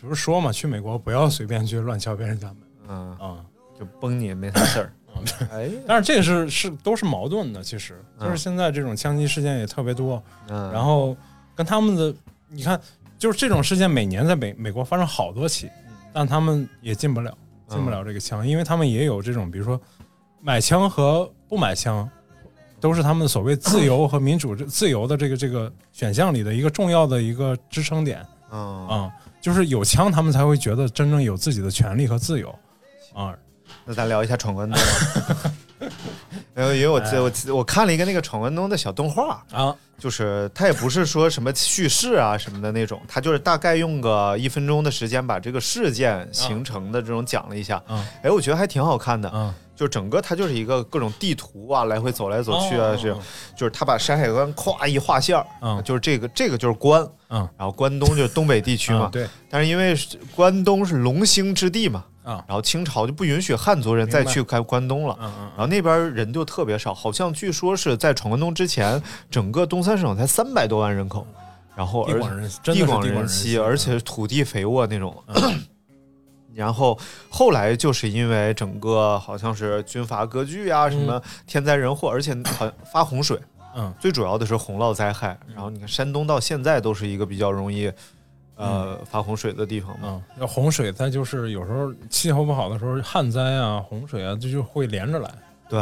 [0.00, 2.56] 不是说嘛，去美国不要随便去乱敲别人家门
[2.88, 3.36] 嗯，啊。
[3.78, 4.92] 就崩你没啥事儿。
[5.86, 11.16] 但是这个是是都是矛盾的，其实就是嗯现在这种枪击事件也特别多，嗯，然后
[11.54, 12.14] 跟他们的
[12.48, 12.80] 你看，
[13.18, 15.70] 就是这种事件每年在美美国发生好多起，
[16.12, 17.36] 但他们也进不了
[17.68, 19.80] 进不了这个枪，因为他们也有这种比如说
[20.40, 22.08] 买枪和不买枪。
[22.80, 32.52] 都是他们所谓自由和民主、自由的这个这个选项里的一个重要的一个支撑点嗯，啊、就是有枪，他们才会觉得真正有自己的权利和自由
[33.14, 33.32] 啊、
[33.84, 35.52] 那咱聊一下闯关东吧。
[36.56, 37.20] 因为因为我哎。
[37.20, 39.74] 我我看了一个那个闯关东的小动画，啊！
[39.98, 47.82] 就是它也不是说什么叙事啊什么的那种，它就是大概用个一分钟的时间把这个事件形成的这种讲了一下。
[47.88, 48.04] 嗯。
[48.22, 49.30] 哎，我觉得还挺好看的。
[49.34, 52.98] 嗯，就整个它就是一个各种地图啊，来回走来走去啊，哦。
[53.00, 53.20] 这种
[53.56, 55.82] 就是他把山海关咵一画线儿，嗯。
[55.82, 59.28] 就是这个这个就是关，嗯，然后关东就是东北地区嘛，嗯对。
[59.50, 65.16] 但是因为是关东是龙兴之地嘛，啊，然后清朝就不允许汉族人再去开关东了。
[65.20, 71.26] 嗯嗯然后那边人就特别少，好像据说是在闯关东之前，整个东三省才三百多万人口，
[71.74, 72.20] 然后而
[72.62, 75.14] 地广人稀，稀，而且土地肥沃那种。
[75.28, 75.62] 嗯。
[76.54, 76.98] 然后
[77.30, 83.40] 后来就是因为整个好像是军阀割据啊，什么天灾人祸，而且好像发洪水，
[83.74, 83.90] 嗯。
[83.98, 85.38] 最主要的是洪涝灾害。
[85.54, 87.90] 然后你看山东到现在都是一个比较容易
[88.56, 90.22] 呃发洪水的地方嘛。
[90.36, 95.30] 嗯，要洪水，它就是有时候气候不好的时候，旱灾啊、洪水啊，这就会连着来。
[95.68, 95.80] 对，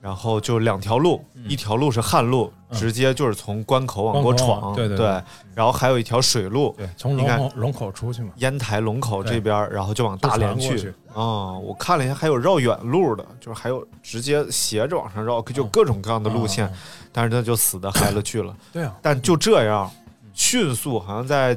[0.00, 5.22] 然后就两条路，一条路是旱路，嗯直接就是从关口往过闯，对对对对
[5.54, 10.92] 然后还有一条水路，对，从你看龙口龙口出去嘛，烟台龙口这边，然后就往大连去。
[11.14, 16.70] 啊、我看了一下，还有绕远路的，就是还有直接斜着往上绕，就各种各样的路线，
[17.10, 18.54] 但是他就死的 嗨了去了。
[18.70, 19.90] 对啊，但就这样，
[20.34, 21.56] 迅速好像在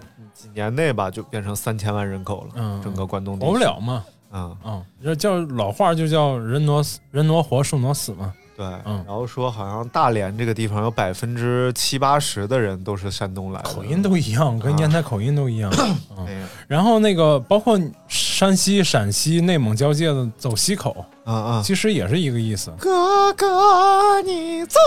[0.54, 2.50] 几年内吧，就变成三千万人口了。
[2.56, 3.58] 嗯整个关东地活不。
[3.58, 8.66] 了嘛，嗯，嗯，这叫老话就叫人挪死人挪活，树挪死嘛，对。
[8.86, 15.72] 嗯然后说，好像大连这个地方有百分之七八十的人都是山东来的，口音都一样，跟烟台口音都一样。
[16.18, 21.62] 嗯哎然后那个包括山西、陕西、内蒙交界的走西口，啊啊！
[21.64, 22.72] 其实也是一个意思。
[22.80, 24.80] 哥哥，你走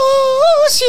[0.70, 0.84] 西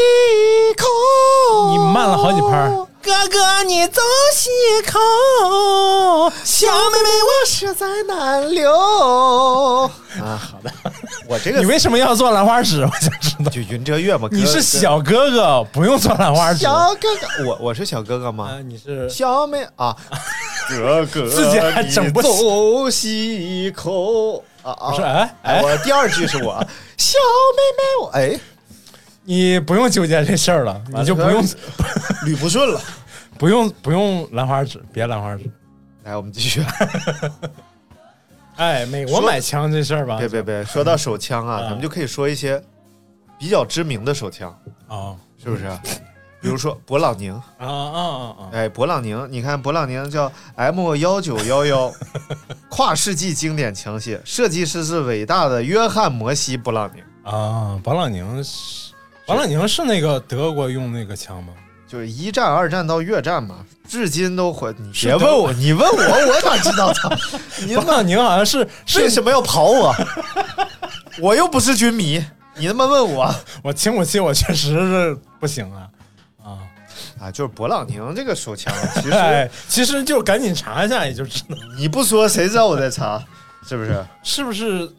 [0.77, 2.87] 口，你慢了好几拍儿。
[3.03, 4.01] 哥哥，你走
[4.33, 4.49] 西
[4.89, 4.97] 口，
[6.45, 8.71] 小妹妹我实在难留。
[10.21, 10.71] 啊，好的，
[11.27, 12.81] 我这个你为什么要做兰花指？
[12.87, 13.51] 我想知道。
[13.51, 14.29] 就云遮月嘛？
[14.31, 16.59] 你是小哥哥，不用做兰花指。
[16.59, 18.51] 小哥哥，我我是小哥哥吗？
[18.53, 19.93] 啊，你是小妹啊，
[20.69, 24.89] 哥哥，自己还整不你走西口啊啊！
[24.91, 25.01] 不是？
[25.01, 26.53] 哎哎，哎，我第二句是我
[26.97, 28.39] 小妹妹，我哎
[29.23, 31.41] 你不用纠结这事儿了，你就不用
[32.25, 32.79] 捋不顺了。
[33.37, 35.49] 不用不用兰花指，别兰花指。
[36.03, 36.63] 来，我们继续。
[38.55, 42.61] 哎，美国说买枪这事儿吧，别别别，说到手枪啊，啊咱们就可以说一些
[43.39, 44.55] 比较知名的手枪，
[44.87, 45.67] 啊是不是？
[46.39, 48.49] 比如说勃朗宁，啊啊啊啊！
[48.51, 51.91] 哎，勃朗宁，你看勃朗宁叫 M 幺九幺幺，
[52.69, 57.01] 跨世纪经典枪械，设计师是伟大的约翰摩西勃朗宁。
[57.23, 58.82] 啊，勃朗宁是
[59.25, 61.53] 勃朗宁是那个德国用那个枪吗？
[61.87, 63.57] 就是一战、二战到越战嘛，
[63.87, 64.71] 至今都活。
[64.71, 66.91] 你别问我，你问我，我哪知道？
[66.91, 67.09] 他！
[67.65, 69.95] 你勃朗宁好像是为，什么要跑我？
[71.21, 72.23] 我又不是军迷，
[72.55, 73.33] 你他妈问我
[73.63, 75.87] 我轻武器我确实是不行啊
[76.43, 76.57] 啊！
[77.21, 77.31] 啊？
[77.31, 83.23] 就是勃朗宁这个手枪， 其实哎，其实就赶紧查一下也就知道你不说谁知道我在查？
[83.69, 84.03] 是不是？
[84.23, 84.91] 是不是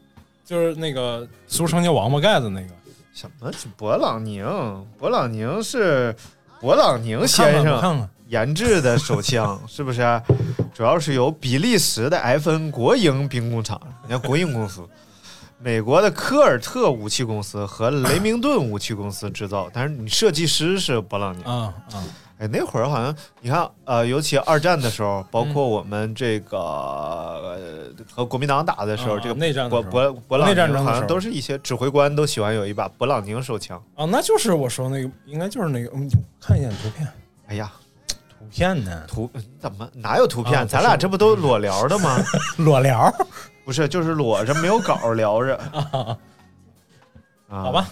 [0.47, 2.69] 就是那个俗称叫王八盖子那个
[3.15, 4.45] 什么是勃朗宁？
[5.01, 6.15] 勃朗宁是
[6.61, 10.21] 勃朗宁先生研制的手枪， 是不是？
[10.75, 14.83] 主要是由比利时的埃芬国营兵工厂，人家国营公司，
[15.61, 21.45] 美国的科尔特武器公司和雷明顿武器公司制造，但是你设计师是勃朗宁。
[21.45, 22.03] 啊啊
[22.45, 27.59] 哎，那会儿好像你看，呃，尤其二战的时候，包嗯括我们这个、呃
[28.13, 33.83] 和国民党打的时候，啊这个内战的勃时候勃勃朗内战争的宁好像都是一些指挥官都喜欢有一把勃朗宁手枪。
[33.95, 34.05] 啊！
[34.05, 36.07] 那就是我说那个，应该就是那个，嗯，
[36.39, 37.09] 看一眼图片，
[37.47, 37.73] 哎呀，
[38.07, 39.05] 图片呢？
[39.09, 40.59] 图怎么哪有图片？
[40.59, 42.19] 啊咱俩这不都裸聊的吗？
[42.59, 43.11] 裸聊，
[43.65, 45.57] 不是，就是裸着没有稿聊着。
[47.49, 47.89] 啊，好吧。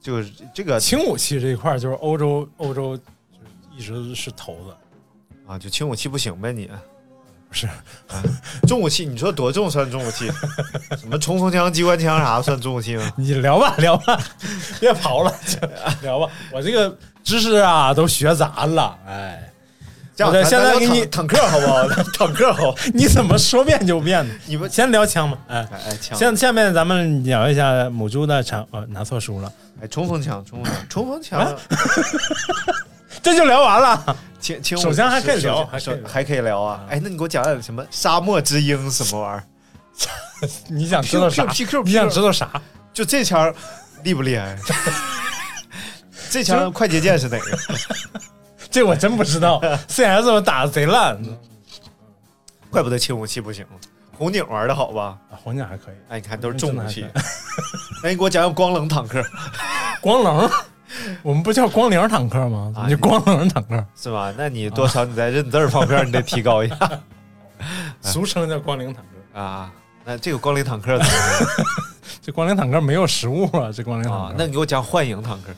[0.00, 3.02] 就是这个轻武器这一块儿就是欧洲，欧洲就是
[3.76, 4.74] 一直是头子，
[5.46, 6.70] 啊，就轻武器不行呗你。
[7.48, 7.66] 不是
[8.08, 8.20] 啊，
[8.66, 10.28] 重武器，你说多重算重武器？
[10.98, 13.10] 什么冲锋枪、机关枪啥算重武器吗？
[13.16, 14.18] 你聊吧聊吧，
[14.80, 15.32] 别刨了，
[16.02, 16.28] 聊吧。
[16.52, 19.48] 我这个知识啊都学杂了，哎，
[20.18, 21.86] 我现在给你坦坦克好不好？
[22.14, 22.74] 坦克好。
[22.92, 24.34] 你怎么说变就变呢？
[24.46, 25.68] 你们先聊枪吧，哎。
[25.70, 31.54] 哎哎枪，下下面咱们聊一下母猪的产，呃，拿错书了，哎冲锋枪，冲锋枪，冲锋枪啊，
[33.22, 34.16] 这就聊完了。
[34.38, 36.80] 轻轻武手枪还可以聊还可以聊手还可以聊啊。
[36.88, 40.48] 哎，那你给我讲讲什么沙漠之鹰什么玩意儿？
[40.68, 41.82] 你想知道啥 Q Q Q？
[41.84, 42.50] 你想知道啥？
[42.92, 43.52] 就这枪
[44.04, 44.56] 厉不厉害？
[46.30, 47.58] 这枪快捷键是哪个？
[48.70, 49.60] 这我真不知道。
[49.88, 51.18] CS 我打的贼烂，
[52.70, 53.64] 怪不得轻武器不行，
[54.16, 55.16] 红警玩的好吧？
[55.30, 57.06] 啊红警还可以，哎，你看都是重武器。
[58.02, 59.22] 那你给我讲讲光棱坦克
[60.02, 60.50] 光棱，
[61.22, 62.72] 我们不叫光棱坦克吗？
[62.76, 64.32] 啊你就光棱坦克，是吧？
[64.36, 66.76] 那你多少你在认字儿方面你得提高一下
[68.00, 69.40] 俗称叫光棱坦克。
[69.40, 69.72] 啊。
[70.04, 71.12] 那这个光棱坦克怎么
[72.22, 74.32] 这光棱坦克没有食物啊，这光棱样啊坦？
[74.32, 75.48] 克那你给我讲幻影坦克，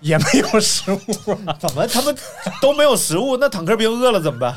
[0.00, 0.98] 也没有食物
[1.46, 1.56] 啊。
[1.60, 2.16] 怎么他们
[2.60, 3.36] 都没有食物？
[3.36, 4.56] 那坦克兵饿了怎么办？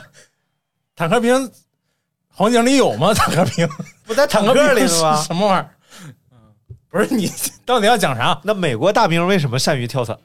[0.95, 1.51] 坦克兵
[2.33, 3.13] 黄金里有吗？
[3.13, 3.69] 坦克兵，
[4.05, 5.21] 不在坦克里是吧？
[5.21, 5.69] 什么玩意儿？
[6.91, 7.31] 不是你
[7.65, 8.39] 到底要讲啥？
[8.43, 10.17] 那美国大兵为什么善于跳伞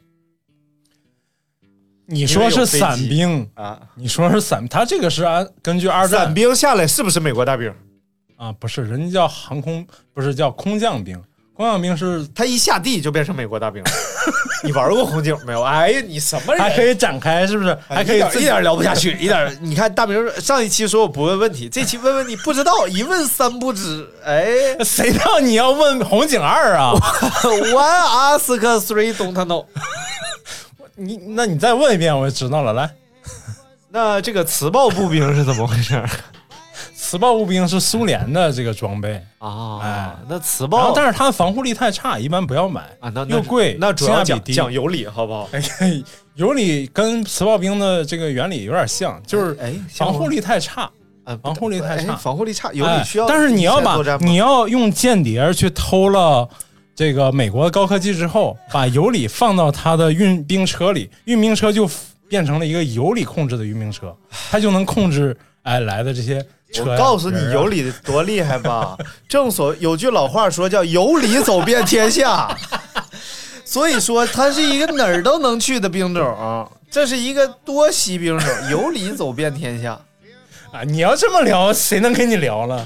[2.05, 3.81] 你说是伞兵，啊？
[3.95, 7.73] 你说是伞，他这个是按根据二战伞兵下来是不是美国大兵？
[8.37, 11.21] 啊，不是，人家叫航空，不是叫空降兵。
[11.57, 13.89] 红警兵是他一下地就变成美国大兵了。
[14.63, 15.63] 你玩过红警没有？
[15.63, 16.63] 哎呀，你什么人？
[16.63, 17.77] 还可以展开，是不是？
[17.87, 19.57] 还可以一点聊不下去， 一点。
[19.59, 24.07] 你看大明上一期说我不问问题，这期问问题不知道，一问三不知。
[24.23, 24.45] 哎
[24.83, 26.93] 谁让你要问红警二啊？
[27.41, 29.65] One ask three don't know。
[30.95, 32.73] 你那你再问一遍，我就知道了。
[32.73, 32.89] 来，
[33.89, 36.03] 那这个磁暴步兵是怎么回事
[37.07, 39.79] 磁暴步兵是苏联的这个装备，啊？
[39.81, 44.43] 哎那磁然后暴但是它的防护力太差，一般不要买啊，那那又贵，那主要讲。
[44.43, 45.47] 讲有理，好不好？
[45.53, 45.63] 哎，
[46.35, 50.91] 有理跟磁暴兵的这个原理有点像，就是哎防护力太差。
[51.23, 53.25] 啊，防护力太差哎防护力差，有哎理需要。
[53.25, 56.45] 但是你要把你要用间谍去偷了
[56.93, 61.89] 这个美国的高科技之后， 把尤里放到他的运兵车里，运兵车就
[62.27, 64.13] 变成了一个尤里控制的运兵车，
[64.51, 66.45] 他就能控制哎来的这些。
[66.79, 68.97] 我告诉你有理多厉害吧？
[69.27, 72.55] 正所有句老话说叫“有理走遍天下”，
[73.63, 79.99] 所以说他是一个哪儿都能去的兵种，这是一个多栖兵种，有理走遍天下。
[80.71, 82.85] 啊，你要这么聊，谁能跟你聊了？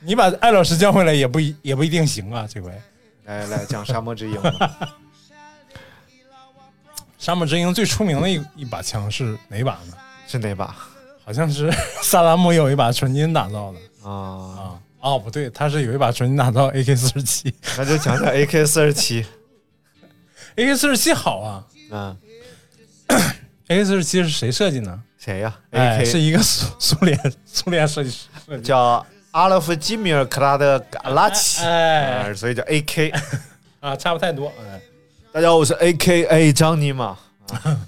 [0.00, 2.72] 你把艾老师叫回来也不一也不一定行啊，这回。
[3.26, 4.70] 来来讲沙漠之鹰吧，
[7.18, 9.94] 沙漠之鹰最出名的一一把枪是哪把呢？
[10.26, 10.74] 是哪把
[11.30, 11.70] 好像是
[12.02, 13.78] 萨拉姆有一把纯金打造的
[14.10, 14.10] 啊？
[14.10, 14.80] 啊。
[15.00, 19.24] 哦，不对，他是有一把纯金打造 AK 四十七 那就讲讲 AK 四十七。
[20.56, 22.16] AK 四十七好啊嗯，，
[23.68, 25.00] AK 四十七是谁设计呢？
[25.18, 28.64] 谁呀哎，是一个苏苏联苏联设计师设计。
[28.64, 33.14] 叫阿勒夫基米尔克拉德嘎拉奇，哎哎，所以叫 AK。
[33.78, 34.52] 啊，差不太多。
[34.60, 34.80] 哎
[35.32, 37.16] 大家好，我是 AKA 张尼玛
[37.62, 37.80] 啊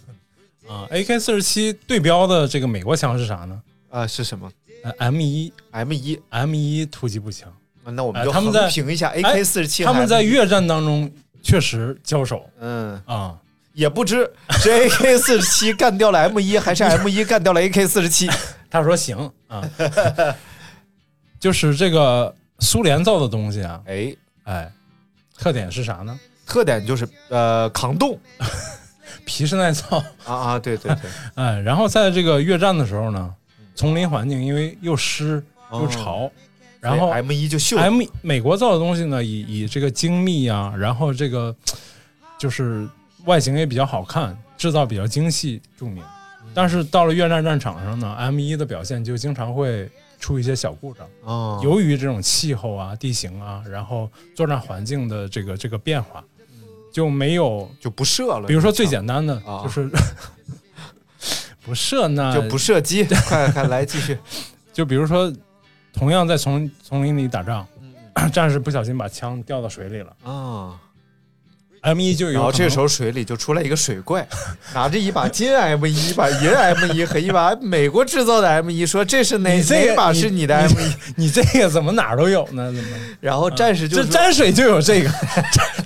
[0.90, 3.60] ，AK 四十七对标的这个美国枪是啥呢？
[3.90, 4.50] 啊，是什么
[4.84, 6.20] 呃，M 一？M 一。
[6.30, 7.52] M 一突击步枪。
[7.84, 9.84] 那我们他们在评一下哎 AK 四十七。
[9.84, 11.10] 他们在越战当中
[11.42, 13.36] 确实交手嗯，啊。
[13.74, 18.28] 也不知是 AK 四十七 干掉了 M 一，还是 M 一干掉了 AK 四十七。
[18.70, 19.62] 他说行啊，
[21.40, 24.14] 就是这个苏联造的东西啊，哎，
[24.44, 24.72] 哎，
[25.38, 26.18] 特点是啥呢？
[26.46, 28.18] 特点就是呃抗冻
[29.24, 33.34] 皮实耐造，啊啊，对对对， 哎，然后在这个越战的时候呢，
[33.74, 35.42] 丛林环境因为又湿
[35.72, 36.30] 又潮，
[36.80, 37.78] 然后 M 一就秀。
[37.78, 41.54] M 美国造的东西呢，以以这个精密啊，然后这个
[42.38, 42.88] 就是
[43.24, 46.02] 外形也比较好看，制造比较精细著名。
[46.54, 51.06] 但是到了越战战场上呢，M 一的表现就经常会出一些小故障。
[51.22, 56.22] 哦，由于这种气候啊、地形啊，然后作战环境的这个这个变化，
[56.93, 58.47] 就没有，就不射了。
[58.47, 59.90] 比如说最简单的啊就是
[61.64, 64.18] 不射那就不射击， 快快来继续。
[64.72, 65.32] 就比如说，
[65.93, 67.66] 同样在丛丛林里打仗，
[68.14, 70.78] 嗯战士不小心把枪掉到水里了啊，
[71.83, 74.26] ，M 一就有然后这时候水里就出来一个水怪，
[74.74, 80.95] 拿着一把金 M 一、一把银 M 一和一把美国制造的 M 一，说这是哪这个哪把是你的 M 一？
[81.16, 82.72] 你这个怎么哪儿都有呢？
[82.72, 82.97] 怎么？
[83.20, 85.11] 然后战士就这沾水就有这个，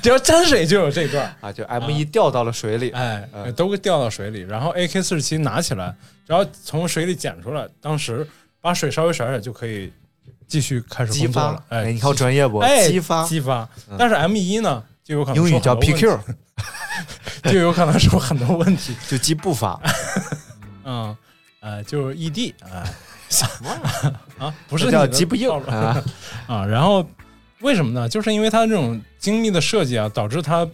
[0.03, 1.35] 只要沾水就有这段。
[1.41, 2.91] 啊，就 M 一掉到了水里。
[2.91, 5.95] 哎，嗯都掉到水里，然后 AK 四十七拿起来，
[6.27, 8.27] 然后从水里捡出来，当时
[8.61, 9.93] 把水稍微甩甩就可以
[10.47, 12.59] 继续开始激发工作了。，哎，你靠专业不？
[12.59, 13.97] 哎，激发，激发嗯。
[13.99, 16.19] 但是 M 一呢，就有可能英语叫 PQ，
[17.45, 18.93] 就有可能出很多问题。
[19.07, 19.81] 就记步伐。
[20.83, 21.17] 嗯，
[21.61, 22.83] 呃，就是 ED 啊，
[23.29, 23.71] 什么
[24.45, 24.53] 啊？
[24.67, 26.03] 不是叫你的激不硬啊
[26.49, 26.67] 啊。
[26.67, 27.09] 然后
[27.61, 28.09] 为什么呢？
[28.09, 30.67] 就是因为它这种精密的设计啊，导致它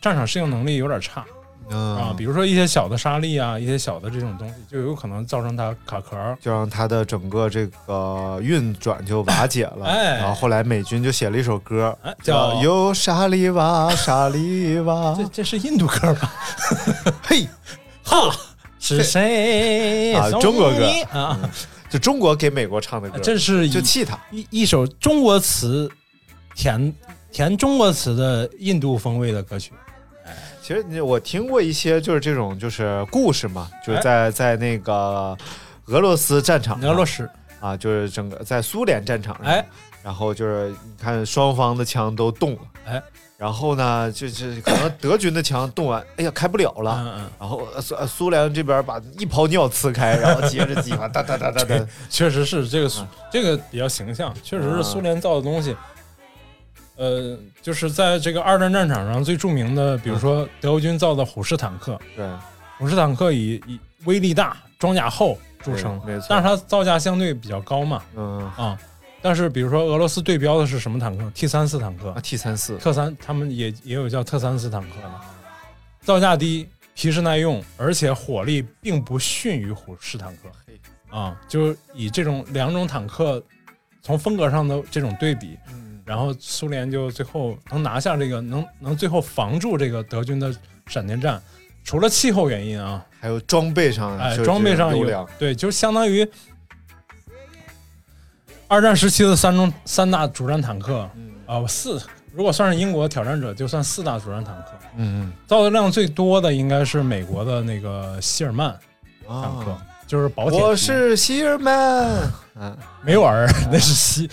[0.00, 1.24] 战场适应能力有点差
[1.70, 2.10] 啊。
[2.10, 6.36] 嗯比如说一些小的沙粒啊，一些小的这种东西，就有可能造成它卡壳儿。
[6.40, 9.84] 就让它的整个这个运转就瓦解了。
[9.84, 15.22] 哎然后后来美军就写了一首歌，哎叫叫《哟沙粒瓦沙粒瓦这》。
[15.32, 16.32] 这是印度歌吧？
[17.22, 17.46] 嘿，
[18.02, 18.34] 哈，
[18.78, 21.38] 是谁啊中国歌你啊？
[21.90, 24.18] 就中国给美国唱的歌，这是就气他。
[24.30, 25.90] 一一首中国词
[26.54, 26.92] 填
[27.30, 29.72] 填中国词的印度风味的歌曲。
[30.66, 35.38] 其实你我听过一些就是这种就是故事嘛，就是在在那个
[35.84, 39.64] 俄罗斯战场，俄罗斯，啊，就是整个在苏联战场上，哎，
[40.02, 43.00] 然后就是你看双方的枪都动了，哎，
[43.38, 53.06] 然后呢，就是可能德军的枪动完，哎呀开不了了，嗯嗯，然后呃苏呃苏联这边把一泡尿呲开，然后接着激发，哒哒哒哒哒，确实是这个嗯。
[53.30, 55.76] 这个比较形象，确实是苏联造的东西。
[56.96, 62.26] 呃，就是在这个二战战场上最著名的，比如说德国军造的虎式坦克，对，
[62.78, 66.26] 虎式坦克以以威力大、装甲厚著称，没错。
[66.30, 68.78] 但是它造价相对比较高嘛，嗯，啊，
[69.20, 75.10] 但是比如说俄罗斯对标的是什么坦克？T 三四坦克啊，T 三四，特三，他们也也有叫特三四坦克的，
[76.00, 80.80] 造价低，皮实耐用，而且火力并不逊于虎式坦克嘿。
[81.08, 83.42] 啊，就是以这种两种坦克
[84.02, 90.54] 从风格上的这种对比，嗯，然后苏联就最后能拿下这个，能能最后防住这个德军的
[90.86, 91.42] 闪电战。
[91.84, 96.28] 除了气候原因啊，还有装备上，哎，装备上有对，就相当于
[98.66, 102.02] 二战时期的三中三大主战坦克，嗯啊、四，
[102.32, 104.72] 如果算是英国挑战者，就算四大主战坦克。
[104.96, 108.76] 嗯嗯造的量最多的应该是美国的那个希尔曼
[109.28, 110.60] 嗯，坦克，啊，就是保铁。
[110.60, 111.74] 我是希尔曼，
[112.58, 114.28] 啊没有儿，那是希，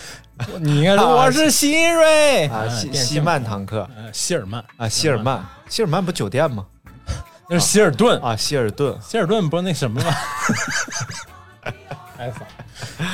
[0.59, 6.65] 你应该说啊我是希瑞啊，哎希希曼坦克呃，希尔曼，啊，希尔曼，希尔曼不酒店吗？
[7.49, 10.11] 那是希尔顿，啊，希尔顿，希尔顿不是那什么吗？
[12.17, 12.47] 太烦。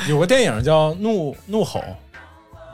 [0.08, 1.80] 有个电影叫《怒怒吼》，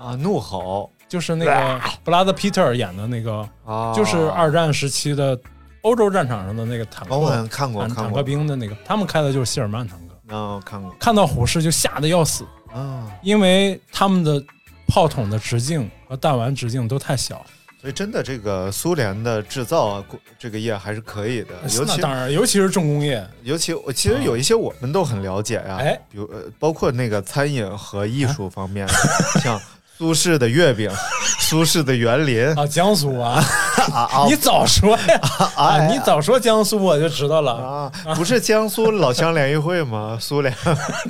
[0.05, 0.91] 啊，怒吼。
[1.09, 5.39] 就是那个布拉德皮特演的那个，啊，就是二战时期的
[5.83, 10.37] 欧洲战场上的那个坦哦，我好克像看过坦坦克，兵的那个，他们开的就是希尔曼坦克。
[10.37, 10.91] 啊，看过。
[10.99, 14.43] 看到虎式就吓得要死，啊，因为他们的
[14.87, 17.45] 炮筒的直径和弹丸直径都太小。
[17.79, 20.05] 所以真的这个苏联的制造啊，
[20.39, 25.95] 这个业还是可以的，尤其那当然，尤其是重工业，尤其我其实有一些我们都很了解呀，哎。
[26.11, 28.89] 比如呃，包括那个餐饮和艺术方面，
[29.41, 29.61] 像
[29.97, 30.91] 苏式的月饼、
[31.39, 32.45] 苏式的园林。
[32.57, 33.45] 啊，江苏啊，
[34.27, 35.21] 你早说呀！
[35.55, 40.19] 啊，哎你早说江苏我就知道了，啊，不是江苏老乡联谊会吗？
[40.21, 40.53] 苏联，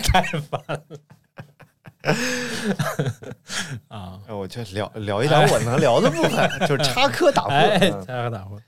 [0.03, 0.81] 太烦了。
[3.89, 7.51] 啊，哎我就聊聊一点我能聊的部分，就是插科打诨。
[7.51, 8.59] 哎，嗯大家打诨。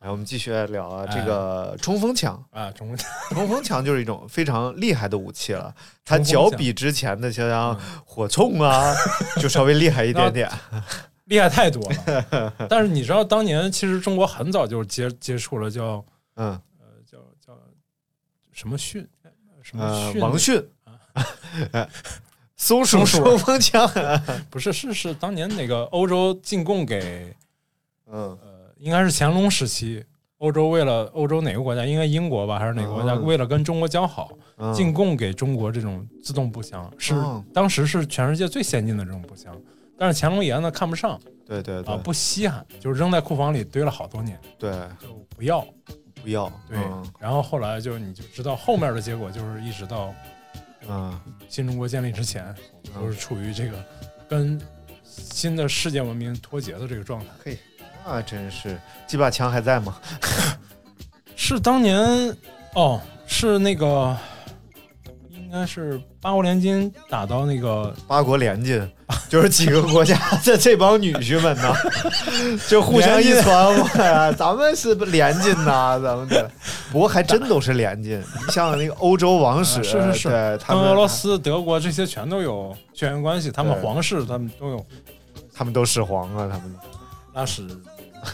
[0.00, 5.74] 哎，我们继续来聊啊，这个冲锋枪，啊，冲锋枪冲锋枪就是一种非常厉害的武器了，
[6.04, 8.94] 它脚比之前的像火铳啊，
[9.40, 10.48] 就稍微厉害一点点。
[11.24, 12.54] 厉害太多了。
[12.70, 16.02] 但是你知道，当年其实中国很早就接接触了叫
[16.36, 17.58] 嗯，呃叫叫
[18.52, 19.06] 什么训
[19.62, 21.88] 什么王迅，松鼠
[22.58, 23.88] 松鼠冲锋枪，
[24.50, 27.34] 不是是是当年那个欧洲进贡给
[28.10, 28.36] 嗯。
[28.42, 30.04] 呃，应该是乾隆时期，
[30.38, 33.24] 欧洲为了欧洲哪个国家，应该英国吧，还是哪个国家，嗯。
[33.24, 34.74] 为了跟中国交好，嗯。
[34.74, 39.56] 进贡给中国这种自动步枪，是哦当时是全世界最先进的这种步枪。
[39.96, 41.94] 但是乾隆爷呢看不上对对对。
[41.94, 45.64] 啊，不稀罕，就是扔在库房里堆了好多年，对，就不要。
[46.20, 47.12] 不要，对，嗯。
[47.20, 50.12] 然后后来就你就知道后面的结果，就是一直到
[50.86, 51.18] 嗯
[51.48, 52.54] 新中国建立之前，
[52.94, 53.84] 都是处于这个
[54.28, 54.60] 跟
[55.02, 57.26] 新的世界文明脱节的这个状态。
[57.44, 57.58] 嘿，
[58.04, 59.98] 那真是，几把枪还在吗？
[61.34, 61.98] 是当年
[62.74, 64.16] 哦，是那个
[65.50, 68.86] 应该是八国联军打到那个八国联军，
[69.30, 71.74] 就是几个国家的这帮女婿们呐，
[72.68, 76.50] 就互相一传我呀，咱们是不联军呐，咱们的。
[76.92, 80.28] 不过还真都是联军，你像那个欧洲王室，啊是是是。
[80.28, 84.86] 对他们跟俄罗，斯、德国这些全都有血缘关系，他们皇室他们都有。
[85.54, 86.74] 他们都始皇啊，他们。
[87.32, 87.66] 拉屎，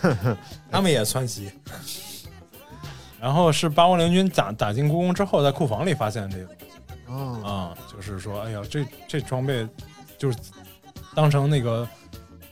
[0.69, 1.49] 他们也窜稀。
[3.21, 6.67] 然后是八国联军打打进故宫之后，在库房里发现这个东西
[7.07, 9.67] 哦，啊，就是说，哎呀，这这装备
[10.19, 10.39] 就是
[11.15, 11.87] 当成那个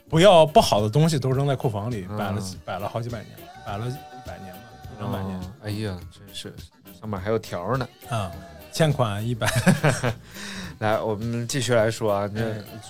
[0.09, 2.59] 不要不好的东西都扔在库房里，摆了嗯。
[2.65, 3.31] 摆了好几百年，
[3.65, 4.59] 摆了一百年吧，
[4.99, 5.37] 两百年。
[5.39, 6.53] 哦哎呀，真是
[6.99, 7.87] 上面还有条呢。
[8.09, 8.31] 啊，
[8.73, 9.47] 欠款一百。
[10.79, 12.43] 来，我们继续来说啊，哎。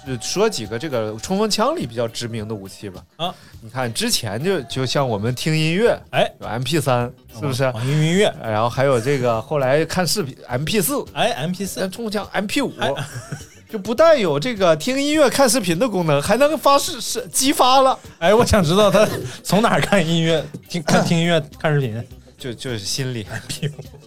[0.07, 3.03] 那就说几个这个冲锋枪里比较知名的武器吧。
[3.17, 7.63] 啊，你看之前就就像我们听音乐，哎，有 MP 三，是不是？
[7.65, 12.73] 网易云音乐，然后还有这个后来看视频 MP 四，哎，MP 但四，冲锋枪 MP 五。
[12.79, 12.91] 哎。
[13.69, 19.07] 就不但有这个听音乐、看视频的功能，还能发是是激发了，哎，我想知道他
[19.43, 22.01] 从哪儿看音乐，听看听音乐，看视频。
[22.37, 23.25] 就就是心里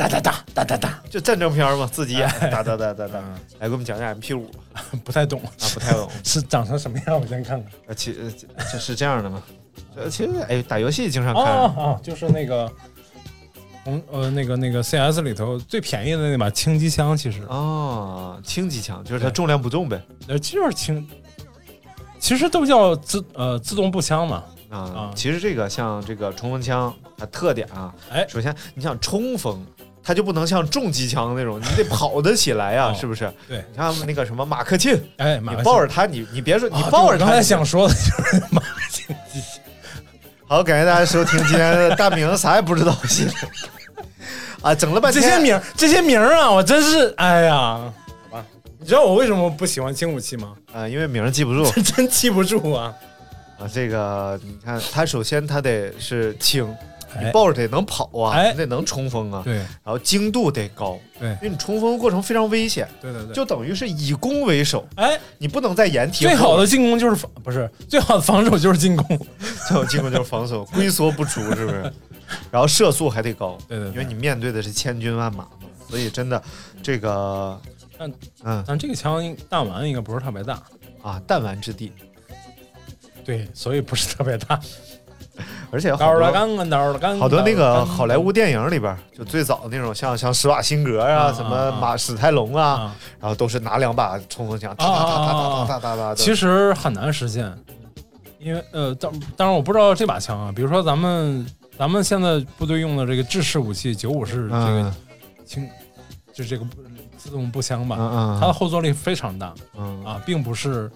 [0.00, 3.18] 哒哒哒哒哒哒，就战争片嘛，自己演，哒哒哒哒哒。
[3.18, 4.50] 嗯来给我们讲讲 MP 五
[5.04, 6.10] 不太懂，啊，不太懂。
[6.24, 7.20] 是长成什么样？
[7.20, 7.70] 我先看看。
[7.88, 8.32] 呃，其呃
[8.72, 9.42] 这是这样的吗？
[9.94, 11.84] 呃，其实哎，打游戏经常哦看。
[11.84, 12.72] 哦，就是那个，
[13.84, 20.02] 从呃那个那个 CS 里头最便宜的那把轻机枪，其实哦，轻机枪就是它重量不重呗。
[20.28, 21.06] 呃就是轻，
[22.18, 24.44] 其实都叫自呃自动步枪嘛。
[24.70, 29.62] 啊啊，其实这个像这个冲锋枪，它特点啊，哎首先你想冲锋，
[30.02, 33.30] 它就不能像重机枪那种，你得跑得起来呀，哦是不是？
[33.48, 39.62] 对你看那个什么马克沁，哎，马你抱着他，你你别说你抱着刚才想说的就是 马克沁机枪。
[40.46, 43.32] 好，感谢大家收听今天的大明啥也不知道系列
[44.62, 47.54] 啊，整了半天这些名这些名啊，我真是哎呀，
[48.30, 48.44] 好吧
[48.78, 50.54] 你知道我为什么不喜欢轻武器吗？
[50.72, 52.92] 啊，因为名记不住 真记不住啊！
[53.60, 53.68] 啊。
[53.72, 56.66] 这个你看，它首先它得是轻，
[57.18, 58.52] 你哎，抱着得能跑啊，哎。
[58.52, 59.56] 你得能冲锋啊，对。
[59.56, 61.30] 然后精度得高，对。
[61.30, 69.18] 因为你冲锋过程非常危险，对对对，就等于是以攻为守，哎，你不能在掩体最好的进攻就是防，不是最好的防守就是进攻。
[69.68, 71.92] 最好进攻就是防守， 龟缩不出，是不是？
[72.50, 73.92] 然后射速还得高，对对对。
[73.92, 75.48] 因为你面对的是千军万马嘛，
[75.88, 76.40] 所以真的
[76.82, 77.60] 这个，
[77.98, 78.12] 但
[78.44, 78.64] 嗯。
[78.66, 80.62] 但这个枪弹丸应该不是特别大，
[81.02, 81.92] 啊，弹丸之地，
[83.24, 84.60] 对，所以不是特别大。
[85.72, 96.14] 而且好多好多那个好莱坞电影里边，就最早那种像像施瓦辛格啊，什么马史泰龙啊，然后都是拿两把冲锋枪，哒哒哒哒哒哒哒。
[96.14, 97.56] 其实很难实现，
[98.40, 101.46] 因为呃，当当然我不知道这把枪啊，比如说咱们
[101.78, 104.92] 咱们现在部队用的这个制式武器九五式这个
[105.46, 105.68] 轻，
[106.32, 106.66] 就这个
[107.16, 109.54] 自动步枪吧，它的后坐力非常大，
[110.04, 110.90] 啊，并不是，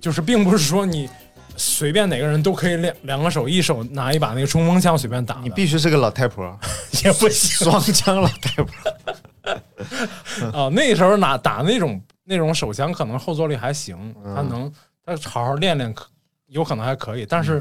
[0.00, 1.10] 就是并不是说你。
[1.56, 6.44] 随便哪个人都可以两两个手一手拿一把那个冲锋枪随便打，你必须是个老太婆，
[7.04, 7.70] 也不行。
[7.70, 10.52] 双枪老太婆。
[10.52, 10.68] 啊。
[10.74, 14.34] 那时候拿打那种那种手枪，可能后坐力还行，嗯。
[14.34, 14.72] 他能
[15.04, 16.08] 他好好练练，可
[16.46, 17.26] 有可能还可以。
[17.26, 17.60] 但是，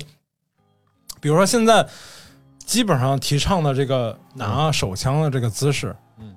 [1.19, 1.85] 比如说现在
[2.65, 6.35] 基本上提倡的这个拿手枪的这个姿势，嗯，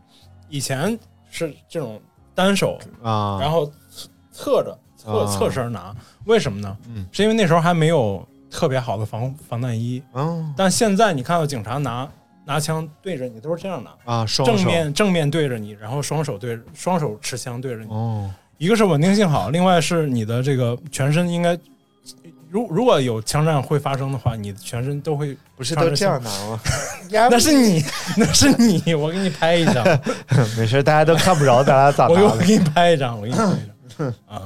[0.48, 0.98] 以前
[1.30, 2.00] 是这种
[2.34, 5.36] 单手，啊，然后侧侧着侧啊。
[5.38, 5.94] 侧身拿，
[6.26, 6.76] 为什么呢？
[6.88, 12.08] 嗯是因为那时候还没有特别好的防防弹衣，嗯但现在你看到警察拿
[12.44, 13.90] 拿枪对着你都是这样拿。
[14.12, 21.58] 啊，双正面正面对着你，然后双手对双手持枪对着你，哦，一个是稳定性好，另外是你的这个全身应该，
[22.48, 26.60] 如如果有枪战会发生的话，你的全身都会不是都这样拿吗？
[27.30, 27.84] 那是你，
[28.16, 29.84] 那是你，我给你拍一张，
[30.56, 32.14] 没事，大家都看不着咱俩咋 拿的。
[32.14, 34.42] 我给我给你拍一张，我给你拍一张啊。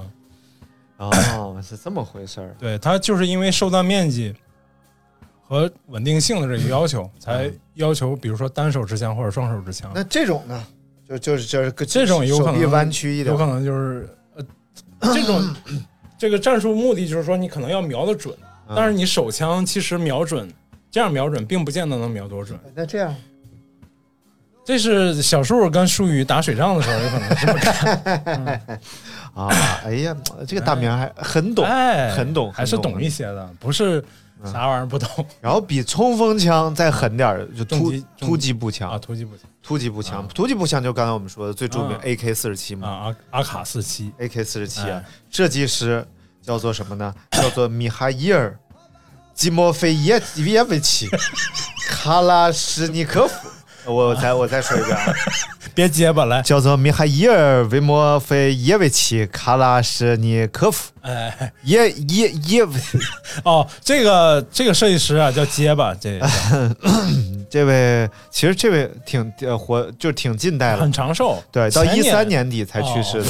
[1.00, 2.54] 哦， 是这么回事儿。
[2.58, 4.34] 对，它就是因为受弹面积
[5.42, 10.66] 和稳定性的这个要求，才要求比如说单手持枪或者双手持枪，那这种呢？
[11.08, 14.44] 就就是就是个这种有可能弯曲一点有，可能就是呃，
[15.12, 15.56] 这种
[16.16, 18.32] 这个战术目的就是说你可能要瞄得准，
[18.68, 20.48] 嗯但是你手枪其实瞄准
[20.90, 22.56] 这样瞄准，并不见得能瞄多准。
[22.74, 23.12] 那这样
[24.64, 28.80] 这是小树跟树宇打水仗的时候有可能这么干，
[29.46, 30.16] 啊，哎呀，
[30.46, 34.04] 这个大名还很懂，哎，很懂，还是懂一些的，不是
[34.44, 35.08] 啥玩意儿不懂。
[35.40, 38.90] 然后比冲锋枪再狠点儿，就突突击步枪。
[38.90, 39.46] 啊，枪，突击步枪。
[39.62, 46.06] 突击步枪啊，突击步枪就刚才我们说的最著名啊 AK 四十七啊嘛阿阿卡四七，，AK 四十七哎，设计师
[46.42, 47.14] 叫做什么呢？
[47.32, 48.58] 叫做米哈伊尔·
[49.34, 51.06] 基莫菲耶耶维奇·
[51.88, 53.48] 卡拉什尼科夫。
[53.86, 55.12] 我再我再说一遍啊，
[55.74, 60.90] 别结巴了，叫做米哈伊尔·维莫菲耶维奇·卡拉什尼科夫。
[61.02, 61.52] 哎。
[61.64, 62.80] 耶耶耶维，
[63.44, 66.28] 哦，这个这个设计师啊叫结巴，这个。
[67.50, 70.82] 这位其实这位挺呃活，就挺近代了。
[70.82, 73.28] 很，长寿，对，到前一三年底才去世的。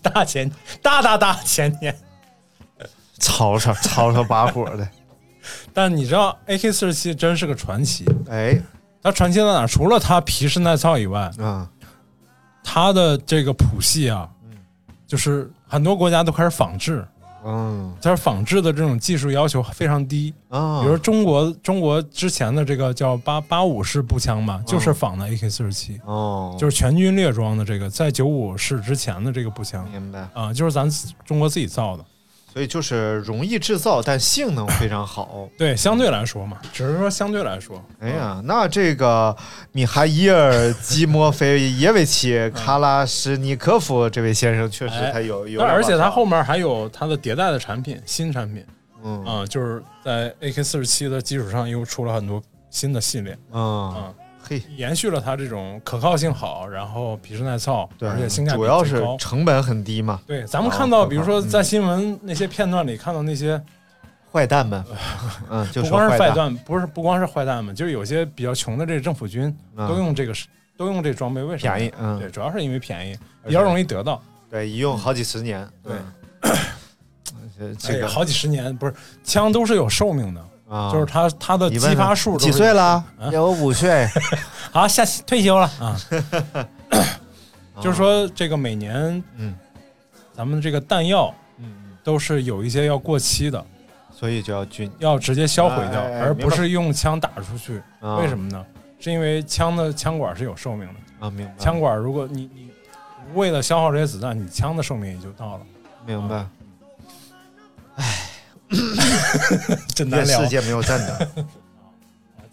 [0.00, 0.50] 大前
[0.80, 1.94] 大大大前年。
[3.18, 4.88] 吵吵吵吵把火的，
[5.72, 8.04] 但你知道，AK 四十七真是个传奇。
[8.28, 8.60] 哎，
[9.02, 9.60] 它传奇在哪？
[9.60, 9.66] 儿？
[9.66, 11.68] 除了它皮实耐造以外，啊，
[12.62, 14.28] 它的这个谱系啊，
[15.06, 17.06] 就是很多国家都开始仿制，
[17.44, 17.92] 嗯。
[18.02, 20.32] 但是仿制的这种技术要求非常低。
[20.48, 29.88] 啊，比如中国，中国之前的这个叫八八五式步枪嘛，就是仿的 AK 四十七，哦，就是全军列装的这个，在九五式之前的这个步枪。
[29.90, 30.88] 明白，啊，就是咱
[31.24, 32.04] 中国自己造的。
[32.52, 35.48] 所以就是容易制造，但性能非常好。
[35.56, 39.36] 对，相对来说嘛，只是说相对来说，哎呀，那这个
[39.72, 48.64] 米哈伊尔·基莫菲耶维奇·卡拉什尼科夫这位先生，确实哎他有有而且他后面还有他的迭代的产品，新产品。
[49.02, 49.24] 嗯。
[49.24, 53.90] 啊、就是在 AK 四十七的基础上又出了很多新的系列，嗯。
[53.90, 54.14] 啊，
[54.50, 59.16] 嘿，延续了它这种可靠性好，然后皮实耐造，对而且性价比主要是最高。
[59.16, 63.62] 成本很低嘛，对，咱们哦看到，比如说嗯在新闻那些片段里看到那些，
[64.32, 64.84] 坏蛋们，
[65.72, 69.86] 不光是坏蛋，不是不光是坏蛋们，就是有些比较穷的这个政府军嗯。
[69.86, 70.34] 都用这个
[70.76, 71.76] 都用这装备，为什么？
[71.76, 74.20] 便宜，嗯，对，主要是因为便宜，比较容易得到。
[74.50, 75.92] 对，一用好几十年，对。
[76.40, 76.52] 嗯，
[77.78, 78.92] 这这个好几十年，不是
[79.22, 83.04] 枪都是有寿命的，啊，就是他他的激发数几岁了？
[83.18, 84.08] 啊有五岁，
[84.70, 86.00] 好，下退休了啊。
[87.82, 89.54] 就是说，这个每年，嗯，
[90.32, 91.72] 咱们这个弹药嗯，
[92.04, 93.64] 都是有一些要过期的，
[94.12, 97.82] 所以就要均要直接销毁掉，哎哎哎而不是用枪打出去。
[98.18, 98.64] 为什么么呢？
[99.00, 101.30] 是因为枪的枪管是有寿命的，啊？
[101.30, 102.70] 明白，枪管如果你你
[103.34, 105.60] 为了消耗这些子弹，你枪的寿命也就到了。
[106.06, 106.46] 明白。
[109.94, 110.48] 真难聊愿世。
[110.48, 111.46] 界没有战争。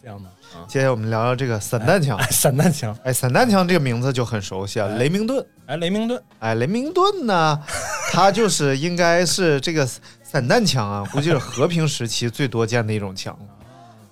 [0.02, 2.28] 这样的啊，接下来我们聊聊这个散弹枪哎，。
[2.32, 5.46] 散弹枪，哎，散弹枪这个名字就很熟悉啊，雷明顿。
[5.66, 7.62] 哎，雷明顿，哎，雷明顿呢，
[8.14, 9.86] 他就是应该是这个
[10.24, 13.38] 散弹枪啊，估计是和平时期最多见的一种枪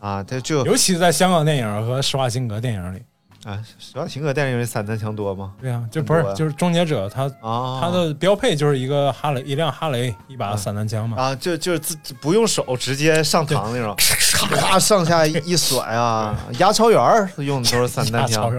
[0.02, 0.22] 啊。
[0.22, 3.02] 它就尤其在香港电影和施瓦辛格电影里，
[3.46, 5.54] 啊，施瓦辛格电影里散弹枪多吗？
[5.62, 11.16] 对啊，就不是就是终结者，他啊，他的标配就是一个哈雷，一辆哈雷，一把散弹枪嘛。
[11.22, 13.96] 啊，就就是自不用手直接上膛那种，
[14.50, 18.52] 咔上下一甩啊， 压超员用的都是散弹枪，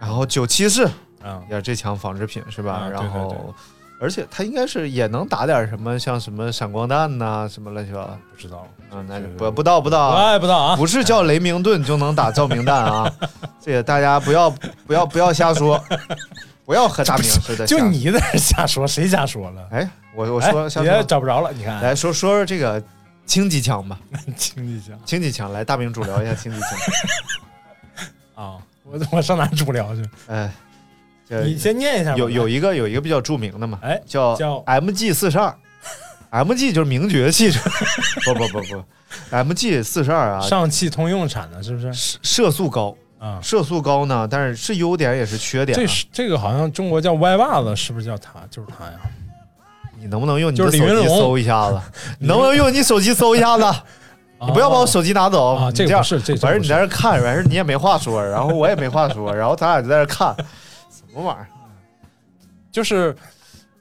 [0.00, 0.84] 然后九七式
[1.22, 2.88] 啊，也是这枪仿制品是吧？
[2.90, 3.38] 然后对
[3.98, 8.18] 而且他应该是也能打点什么，像什么闪光弹呐、什么乱七八糟。
[8.30, 13.10] 不知道，啊，那不不道不到啊，哎，不知道啊，不是叫雷明顿就能打照明弹啊！
[13.60, 14.50] 这个大家不要
[14.86, 15.82] 不要不要瞎说，
[16.66, 17.64] 不要和大明似的。
[17.66, 19.66] 就，你在这瞎说，谁瞎说了？
[19.70, 22.82] 哎，我我哎说瞎也说，找不着了，你看，来说说说这个
[23.24, 23.98] 轻机枪吧，
[24.36, 26.70] 轻机枪轻机枪来，大明主聊一下轻机枪。
[28.34, 30.02] 啊，我我上哪主聊去？
[30.28, 30.65] 哎，这
[31.28, 32.16] 你先念一下吧。
[32.16, 35.54] 有有一个有一个比较著名的嘛，哎叫叫 MG 四十二，
[36.30, 37.60] MG 就是名爵汽车，
[38.24, 38.84] 不不不不
[39.36, 41.92] ，MG 四十二啊， 上汽通用产的，是不是？
[41.92, 48.40] 射射速高，啊，射速高呢，但是是优点也是缺点啊、这是这个好像中国叫歪把子，是不是叫他？
[48.50, 48.92] 就是他呀。
[49.98, 51.80] 你能不能用你的手机搜一下子？
[52.20, 53.64] 你能不能用你手机搜一下子？
[54.38, 60.44] 你不要把我手机拿走啊，你样这个不是，这反正你在这这看，反正你也没话说，然后我也没话说，然后咱俩就在这看，什
[61.16, 61.48] 么玩意儿？
[62.70, 63.16] 就是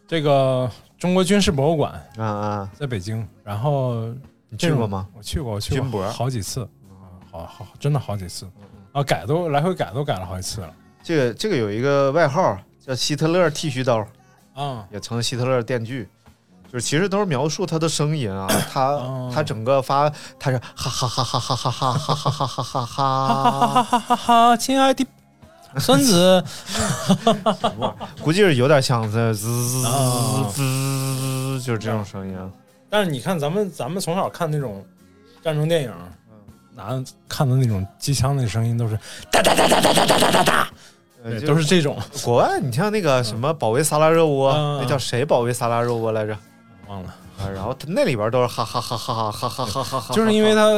[0.08, 2.72] 这个中国军事博物馆啊啊！
[2.74, 4.06] 在北京，然后
[4.50, 5.08] 你去过吗？
[5.14, 8.50] 我去过，我去过好几次，啊好好真的好几次
[8.94, 10.74] 啊，改都来回改都改了好几次了
[11.04, 14.06] 这个这个有一个外号叫希特勒剃须刀，
[14.54, 14.88] 啊。
[14.92, 16.08] 也称希特勒电锯。
[16.72, 20.10] 就是其实都是描述他的声音啊， 他哦他整个发
[20.40, 24.58] 他是哈哈哈哈哈哈哈哈哈哈哈哈哈哈哈，哈哈哈哈！
[24.58, 25.06] 亲爱的
[25.80, 26.44] 孙子，
[28.22, 29.84] 估计是有点像在滋滋
[30.52, 32.50] 滋，就是这种声音啊。
[32.90, 34.86] 但是你看咱们咱们从小看那种
[35.44, 35.92] 战争电影，
[36.76, 38.98] 拿看的那种机枪那声音都是
[39.32, 40.70] 哒哒哒哒哒哒哒哒哒哒，
[41.46, 41.98] 都是这种。
[42.24, 44.80] 国外，你像那个什么保卫萨拉热窝，嗯。
[44.82, 46.38] 那叫谁保卫萨拉热窝来着？
[46.88, 47.10] 忘了，
[47.40, 50.70] 啊，然后它那里边都是哈哈哈哈哈哈哈哈哈哈，就是因为它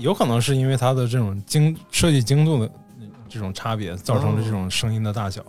[0.00, 2.70] 有可能是因为它的这种精设计精度的
[3.36, 5.42] 这种差别，造成了这种声音的大小。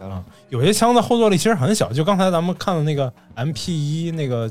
[0.00, 0.24] 来了。
[0.48, 4.50] 有些枪的后坐力其实很小，就刚才咱们看的那个 MP 一那个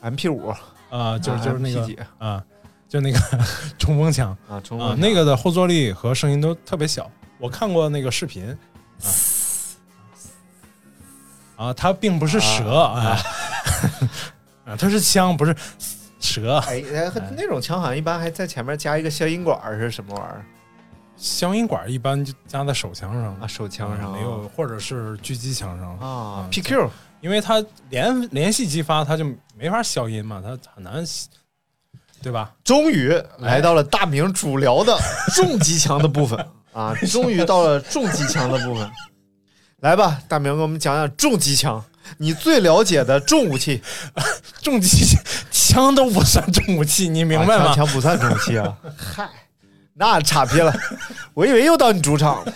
[0.00, 0.54] MP 五。
[0.90, 1.88] 啊，就是就是那个
[2.18, 2.40] 啊，
[2.88, 3.18] 就那个
[3.80, 4.36] 冲锋枪。
[4.48, 7.10] 啊，中啊，文那个的后坐力和声音都特别小。
[7.38, 8.56] 我看过那个视频
[11.56, 13.18] 啊，啊，它并不是蛇啊，
[14.64, 15.52] 啊，它是枪，不是
[16.20, 16.58] 蛇。
[16.68, 17.12] 哎，哎。
[17.36, 20.44] 那种枪好像一般还在前面加一个消音管是什么玩意儿
[21.16, 23.46] 消音管一般就加在手枪上啊？
[23.46, 26.88] 手枪上没有，或者是狙击枪上啊嗯？PQ
[27.20, 29.24] 因为它连连续击发，它就
[29.56, 31.02] 没法消音嘛，它很难，
[32.22, 32.52] 对吧？
[32.62, 34.98] 终于来到了大明主聊的
[35.34, 36.38] 重机枪的部分
[36.72, 36.94] 啊！
[37.10, 38.90] 终于到了重机枪的部分，
[39.80, 41.82] 来吧，大明给我们讲讲重机枪，
[42.18, 43.80] 你最了解的重武器，
[44.60, 45.06] 重机
[45.50, 47.64] 枪都不算重武器，你明白吗？
[47.70, 48.76] 啊枪枪不算重武器啊？
[48.96, 49.28] 嗨，
[49.94, 50.74] 那岔劈了，
[51.34, 52.52] 我以为又到你主场了，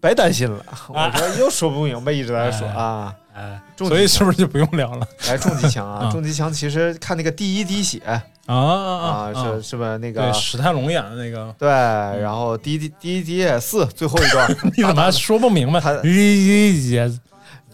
[0.00, 0.64] 白担心了。
[0.88, 3.14] 我说又说不明白，一直在说啊。
[3.34, 9.96] 哎，所以是不是就不用聊了来重机枪啊，啊重机枪其实看那个第一滴血啊啊啊，是是吧？
[9.96, 11.66] 那个对史泰龙演的那个，对，
[12.20, 15.96] 然后第一滴第一滴血四最后一段， 你怎么还说不明白他？
[16.02, 17.18] 第一滴血，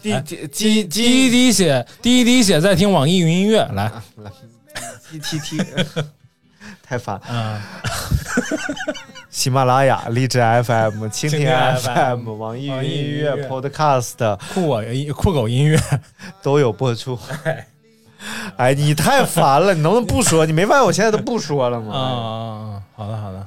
[0.01, 4.31] 第哎第第第第一滴血，第一滴血，在听网易云音乐来，来
[5.11, 5.57] ，T T T，
[6.89, 7.17] 太烦。
[7.29, 7.61] 啊，
[9.31, 11.47] 喜马拉雅、荔枝 FM、 蜻蜓
[11.81, 15.79] FM、网易云音乐、Podcast 酷我音酷狗音乐，
[16.43, 17.19] 都有播出。
[18.57, 20.45] 哎，你太烦了，你能不能不说？
[20.47, 21.93] 你没发现我现在都不说了啊吗？
[21.95, 22.83] 啊啊！
[22.97, 23.45] 好的好的，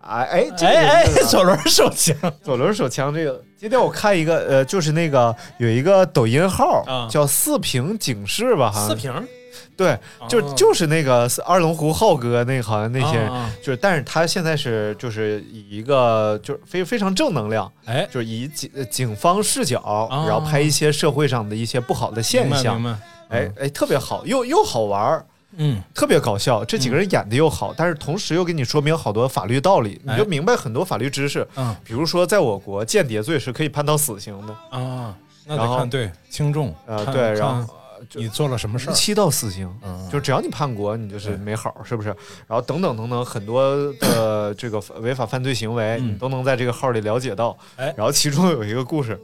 [0.00, 9.12] 哎哎，这个哎哎左轮手枪左轮手枪这个，今天我看一个呃，就是那个有一个抖音号、啊叫四平警示吧，好像四瓶，
[9.76, 9.98] 对，
[10.28, 10.54] 就、哦。
[10.56, 13.28] 就是那个二龙湖浩哥那个好像那些
[13.62, 22.82] 就是但是他现在是就是以一个就是非非常正能量，哎，就是以警警方视角，然后拍一些社会上的一些不好的现象，
[23.28, 25.26] 哎哎，特别好，又又好玩儿。
[25.58, 31.46] 嗯，特别搞笑，这几个人演的又好，但是同时又给你说明好多法律道理，你就哎明白很多法律知识。
[31.56, 31.74] 嗯。
[31.82, 37.74] 比如说，在我国，间谍罪是可以判到死刑的，啊，然后那得看对轻重，啊呃对，然后
[38.14, 42.08] 你做了什么事儿，七到死刑，嗯，就只要你叛国，你就是没好，是不是？
[42.46, 46.14] 然后等等等等，很多的这个违法犯罪行为，嗯。
[46.14, 47.56] 你都能在这个号里了解到。
[47.76, 47.92] 哎。
[47.96, 49.20] 然后其中有一个故事，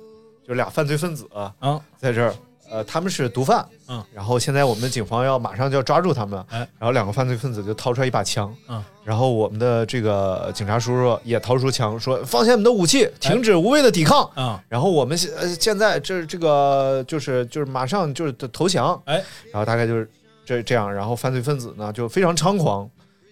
[0.47, 2.35] 就俩犯罪分子啊，啊，在这儿，
[2.73, 6.59] 呃，他们是毒贩，嗯，然后现在我们的警方要马上就要抓住他们，哎。
[6.79, 14.29] 然后两个犯罪分子就掏出来一把枪，嗯，然后我们的这个警察叔叔也掏出枪，说放下你们的武器，停止无谓的抵抗。
[14.37, 20.11] 嗯，然后我们现呃现在这这个就是就是马上就是投降，哎，然后大概就是
[20.47, 22.89] 这这样，然后犯罪分子呢就非常猖狂，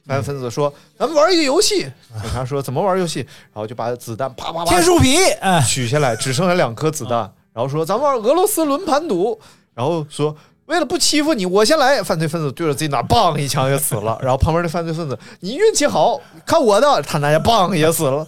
[0.07, 1.81] 犯罪分子说、咱们玩一个游戏，
[2.21, 9.39] 警察说怎么玩游戏，然后就把子弹啪啪啪天树皮，哎，取下来，只剩下两颗子弹，然后说咱们玩俄罗斯轮盘赌，
[9.75, 10.37] 然后说。
[10.67, 12.01] 为了不欺负你，我先来。
[12.01, 14.17] 犯罪分子对着自己哪棒，一枪就死了。
[14.23, 18.19] 然后旁边的犯罪分子，你运气好，看我的，他拿下棒也死了。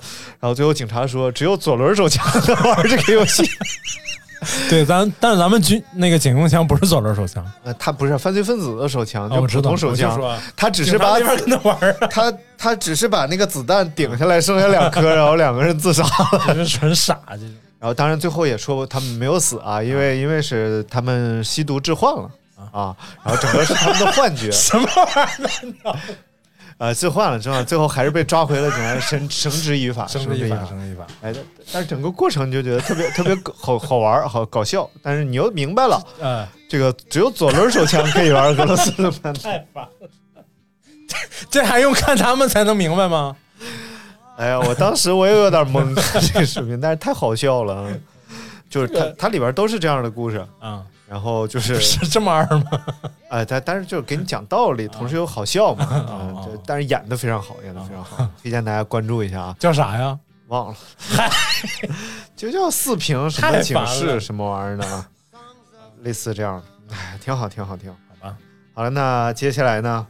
[0.41, 3.49] 然后最后警察说，只有左轮手枪能 玩这个游戏。
[4.69, 10.21] 对，咱但是咱们军那个警用枪不是左轮手枪，呃，他不是犯罪分子的手枪，啊，就普通手枪，
[10.57, 16.43] 他只是把跟他玩儿啊，他他只是把那个子弹顶下来，剩下两颗，然后两个人自杀了。
[16.53, 17.51] 这是纯傻这种。
[17.83, 22.31] 然后当然最后也说他们没有死啊，因为因为是他们吸毒致幻了
[22.71, 25.99] 啊，然后整个是他们的幻觉 什么玩意儿？
[26.79, 30.65] 啊， 致幻了，致幻，最后还是被抓回了，警察绳绳之以法，绳，之以法。
[30.65, 31.05] 绳之以法。
[31.23, 31.37] 哎，但
[31.73, 39.35] 但是整个过程你就觉得特别特别好好玩，好搞笑， 但是你又明白了，哎，这个只有左轮手枪可以玩俄罗斯轮盘。
[39.35, 40.09] 太烦了。
[41.51, 43.37] 这还用看他们才能明白吗？
[44.43, 45.95] 哎呀，我当时我也有点懵
[46.33, 47.89] 这个视频，但是太好笑了，
[48.69, 52.65] 就是它它里边都是这样的故事，啊，然后就是是这么二吗？
[53.31, 60.19] 哎，但但是就是给你讲道理，同时又好笑嘛，啊但是演的非常好，演的非常好， 推荐大家关注一下啊，叫啥呀？
[60.49, 60.77] 忘了，
[62.35, 65.07] 就叫四平什么警示什么玩意儿的啊，
[66.03, 66.61] 类似这样。
[66.89, 67.97] 的，哎，挺好，挺好，挺好。
[68.21, 68.37] 好吧，
[68.75, 70.05] 好了，那接下来呢，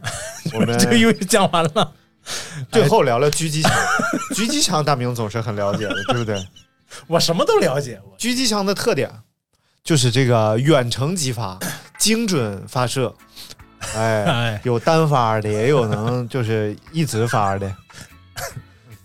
[0.55, 1.91] 我们这个游戏讲完了。
[2.71, 3.71] 最后聊聊狙击枪，
[4.35, 6.41] 狙击枪大明总是很了解的，对不对？
[7.07, 9.09] 我什么都了解，我狙击枪的特点
[9.83, 11.59] 就是这个远程击发，
[11.97, 13.13] 精准发射，
[13.95, 14.23] 哎，
[14.55, 17.75] 哎，有单发的，也有能就是一直发的，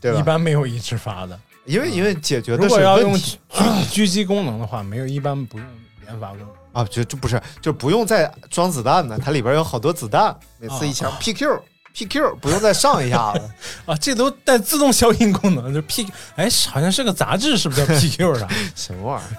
[0.00, 0.22] 对吧一？
[0.22, 1.38] 般没有一直发的。
[1.64, 5.66] 因为因为解决的是如果要用问题狙狙击功能的话，没有一般不用
[6.06, 6.48] 连发功能。
[6.72, 11.60] 啊，就就不是就不用再装子弹的，它里边有好多子弹，每次一枪 PQ
[12.06, 13.40] PQ 不用再上一下子，
[13.86, 18.48] 啊，这都带自动消音功能，就 P，哎，好像是个杂志，是不是叫 PQ 啥？
[18.76, 19.38] 什么玩意儿？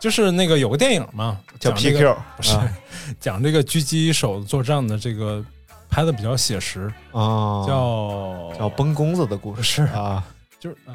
[0.00, 2.68] 就是那个有个电影嘛，叫讲这个 PQ 不是、啊
[3.18, 5.44] 讲这个狙击手作战的这个
[5.88, 10.22] 拍的比较写实，啊，叫叫崩弓子的故事是啊
[10.60, 10.94] 就是呃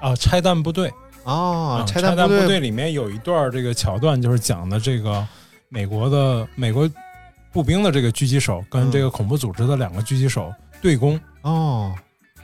[0.00, 0.92] 啊拆弹部队
[1.22, 5.24] 哦，啊拆弹部弹队里面有一段这个桥段，就是讲的这个
[5.68, 6.90] 美国的美国
[7.52, 11.94] 步兵的这个狙击手跟这个恐怖组织的两个狙击手对攻，哦，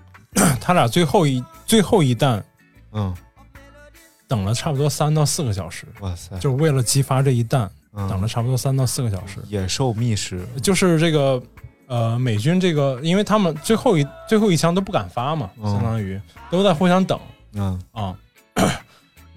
[0.61, 2.45] 他俩最后一最后一弹
[2.93, 3.15] 嗯，
[4.27, 8.09] 等了差不多三到四个小时，哇塞，就是为了激发这一弹，嗯。
[8.09, 9.41] 等了差不多三到四个小时。
[9.49, 11.43] 野兽觅食，就是这个
[11.87, 15.73] 呃，美军这个，因为他们最后一最后一枪都不敢发嘛，嗯。
[15.73, 17.19] 相当于都在互相等。
[17.53, 17.81] 嗯。
[17.93, 18.15] 啊。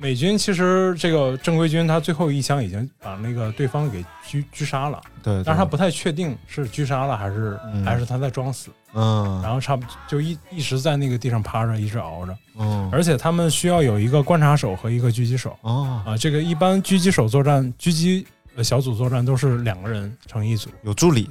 [0.02, 7.84] 美军其实这个正规军，他最后一枪已经把那个对方给狙狙杀了，对，但是他不太确定是狙杀了还是、嗯。
[7.84, 12.90] 还是他在装死，嗯，然后差不就一一直在那个地上趴着，一直熬着，嗯。
[12.94, 15.58] 而且他们需要有一个观察手和一个狙击手。
[15.62, 16.18] 哦，啊。
[16.18, 18.26] 这个一般狙击手作战，狙击
[18.56, 21.30] 呃小组作战都是两个人成一组，有助理，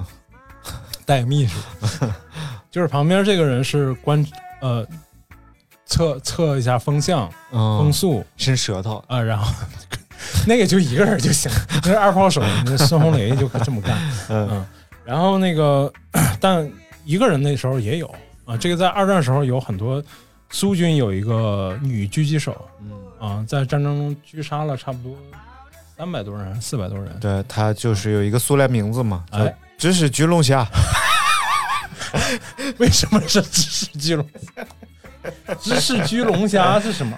[1.06, 1.58] 带秘书，
[2.70, 4.24] 就是旁边这个人是观
[4.60, 4.86] 呃
[5.90, 9.52] 测测一下风向、风嗯，速伸舌头，啊、然后
[10.46, 11.50] 那个就一个人就行，
[11.82, 13.98] 那是二炮手，那孙红雷就这么干。
[14.28, 14.66] 嗯嗯，
[15.04, 15.92] 然后那个
[16.40, 16.70] 但
[17.04, 18.06] 一个人那时候也有
[18.44, 20.02] 啊，这个在二战时候有很多
[20.50, 25.12] 苏军有一个女狙击手嗯，啊，在战争中狙杀了差不多
[25.96, 27.18] 三百多人、四百多人。
[27.20, 30.64] 对他就是有一个苏联名字嘛，叫哎知识巨龙虾，
[32.78, 34.24] 为什么是知识巨龙
[34.54, 34.64] 虾？
[35.60, 37.16] 知识巨龙虾是什么？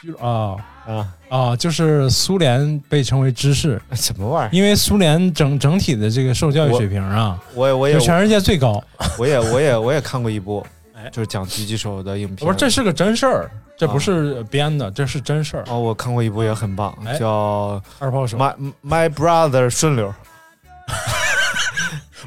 [0.00, 4.50] 巨啊啊，啊，就是苏联被称为芝士，什么玩意儿？
[4.56, 8.82] 因为苏联整整体的这个受教育水平啊，我也我也全世界最高。
[9.18, 12.46] 我也我也我也看过一部 哎，就是讲狙击手的影片。
[12.46, 15.64] 不是，这是个真事儿，这不是编的，这是真事儿。
[15.68, 20.12] 哦，我看过一部也很棒，哎叫二炮手，My My Brother 顺溜。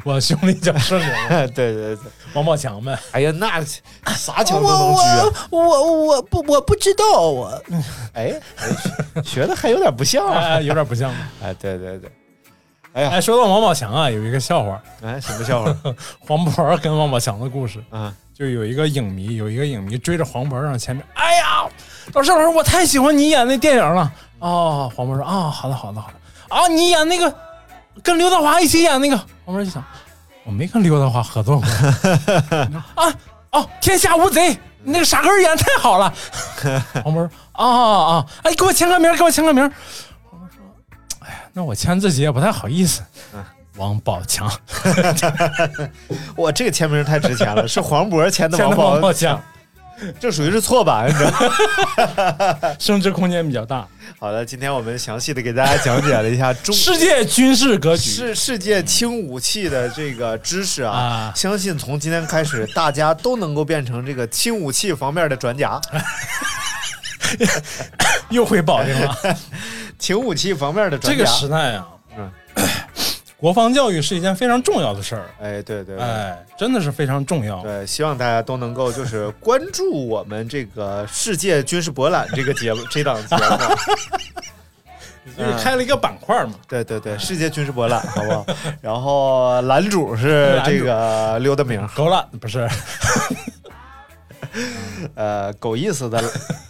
[0.04, 1.10] 我兄弟叫顺灵，
[1.54, 1.98] 对对对，
[2.34, 2.98] 王宝强呗。
[3.12, 3.64] 哎呀，那
[4.16, 5.48] 啥墙都能狙啊！
[5.50, 7.62] 我我不我不知道我，
[8.14, 10.40] 哎，哎学的还有点不像啊！
[10.58, 11.12] 哎，有点不像。
[11.42, 12.12] 哎，对对对，
[12.94, 15.76] 哎呀，哎，说到王宝强啊，有一个笑话，哎，什么笑话？
[16.20, 17.84] 黄渤跟王宝强的故事。
[17.90, 21.66] 啊，就有一个影迷，有一个影迷追着黄渤上前面，哎呀，
[22.14, 24.12] 老师老师，我太喜欢你演那电影了。
[24.40, 26.14] 哦，黄渤说啊，好的好的好的
[26.56, 27.34] 啊，你演那个
[28.02, 29.84] 跟刘德华一起演那个，黄渤就想，
[30.44, 31.68] 我没跟刘德华合作过
[32.96, 33.14] 啊
[33.52, 36.12] 哦，天下无贼，那个傻根儿演太好了。
[37.04, 39.64] 黄渤说啊啊啊，哎，给我签个名，给我签个名。
[40.30, 40.64] 黄渤说，
[41.20, 43.04] 哎呀，那我签自己也不太好意思。
[43.78, 44.52] 王宝强
[46.36, 49.42] 我，这个签名太值钱了，是黄渤签的 签的王宝王宝强，
[50.20, 52.76] 这属于是错版，你知道吗？
[52.80, 53.88] 升值空间比较大。
[54.20, 65.80] 好的，今天我们详细的给大家讲解了一下中世界军事格局，世世界轻武器的这个知识啊，啊相信从今天开始，大家都能够变成这个轻武器方面的专家，
[68.30, 69.18] 又回保定了。
[70.00, 71.18] 轻武器方面的专家。
[71.18, 71.93] 这个时代啊，嗯
[73.44, 76.00] 国防教育是一件非常重要的事儿，哎，对对对。
[76.00, 77.62] 哎，真的是非常重要。
[77.62, 83.42] 对，希望大家都能够就是关注我们这个世界军事博览这个节目 这档节目。
[85.38, 88.46] 就是开了一个板块嘛，对对对，世界军事博览，好不好？
[88.80, 92.66] 然后男主是这个溜达明，狗懒不是，
[95.16, 96.24] 呃，狗意思的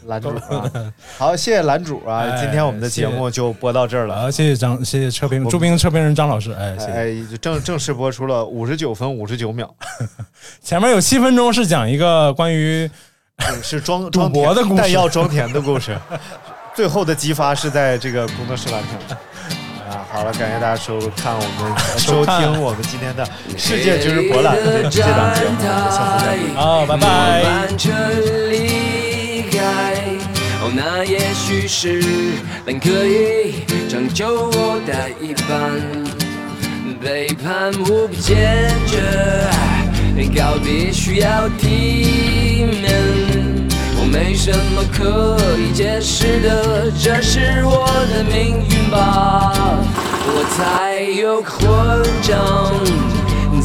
[0.05, 0.71] 男主啊。
[1.17, 2.19] 好，谢谢男主啊！
[2.19, 4.21] 哎今天我们的节目就播到这儿了。
[4.21, 6.91] 好，谢谢张，谢谢车评著名车评人张老师，哎，谢谢。
[6.91, 9.73] 哎，正正式播出了五十九分五十九秒，
[10.61, 12.89] 前面有七分钟是讲一个关于
[13.61, 15.97] 是装赌博的故事弹药装填的故事。
[16.75, 19.17] 最后的激发是在这个工作室完成的。
[20.13, 24.55] 好了，感谢大家收看我们收听我们今天的世界军事博览
[24.91, 26.53] 这档节目，我们下次再见。
[26.55, 27.41] 啊，拜拜。
[27.41, 27.89] 慢着
[28.51, 29.57] 离开，
[30.61, 31.99] 哦，那也许是
[32.63, 35.81] 能可以拯救我的一半。
[37.01, 39.01] 背叛无不坚决，
[40.39, 43.12] 告别需要体面。
[44.13, 49.51] 没什么可以解释的，这是我的命运吧。
[50.27, 51.59] 我才有个混
[52.21, 52.31] 账，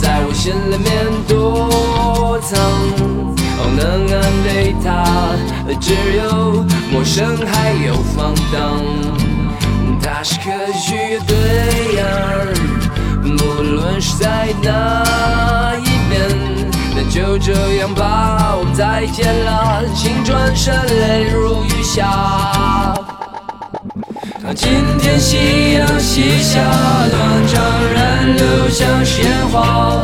[0.00, 0.88] 在我心里面
[1.28, 2.58] 躲藏。
[3.60, 4.86] 哦，能安慰他，
[5.78, 8.56] 只有陌生还有放荡。
[10.00, 10.46] 他是可
[10.80, 11.36] 取乐队
[11.98, 12.02] 呀，
[13.22, 16.57] 不论是在哪一边。
[17.00, 22.92] 那就这样吧，我们再见了，请转身泪如雨下。
[24.56, 24.68] 今
[24.98, 26.58] 天夕阳西下，
[27.08, 27.62] 断肠
[27.94, 30.02] 人流向鲜花，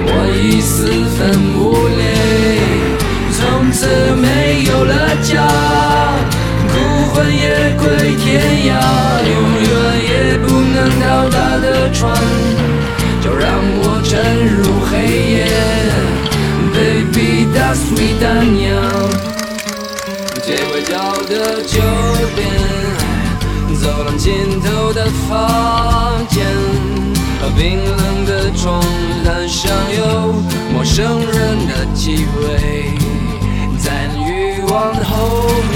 [0.00, 2.06] 我已四分五裂，
[3.36, 5.46] 从此没有了家，
[6.72, 6.74] 孤
[7.12, 8.80] 魂野归天涯，
[9.28, 9.68] 永远
[10.08, 12.16] 也不能到达的船。
[13.26, 13.50] 就让
[13.82, 14.94] 我沉入黑
[15.34, 15.50] 夜
[16.72, 18.70] ，Baby that's sweet 丹娘，
[20.44, 20.94] 街拐角
[21.26, 21.82] 的酒
[22.36, 22.46] 店，
[23.82, 26.46] 走廊尽头的房间，
[27.56, 28.80] 冰冷的床
[29.24, 30.32] 单上有
[30.72, 32.94] 陌生人的气味，
[33.76, 35.74] 在那欲望的后面，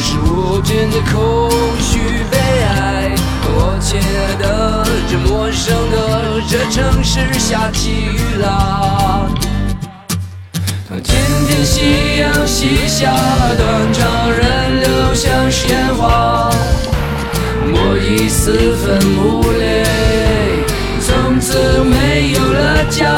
[0.00, 2.00] 是无尽的空虚。
[3.84, 9.26] 亲爱的，这陌生的这城市下起雨啦。
[11.02, 11.14] 今
[11.46, 13.12] 天夕阳西下，
[13.58, 16.50] 断肠人流像是烟花，
[17.74, 19.84] 我已四分五裂，
[21.02, 23.14] 从此没有了家，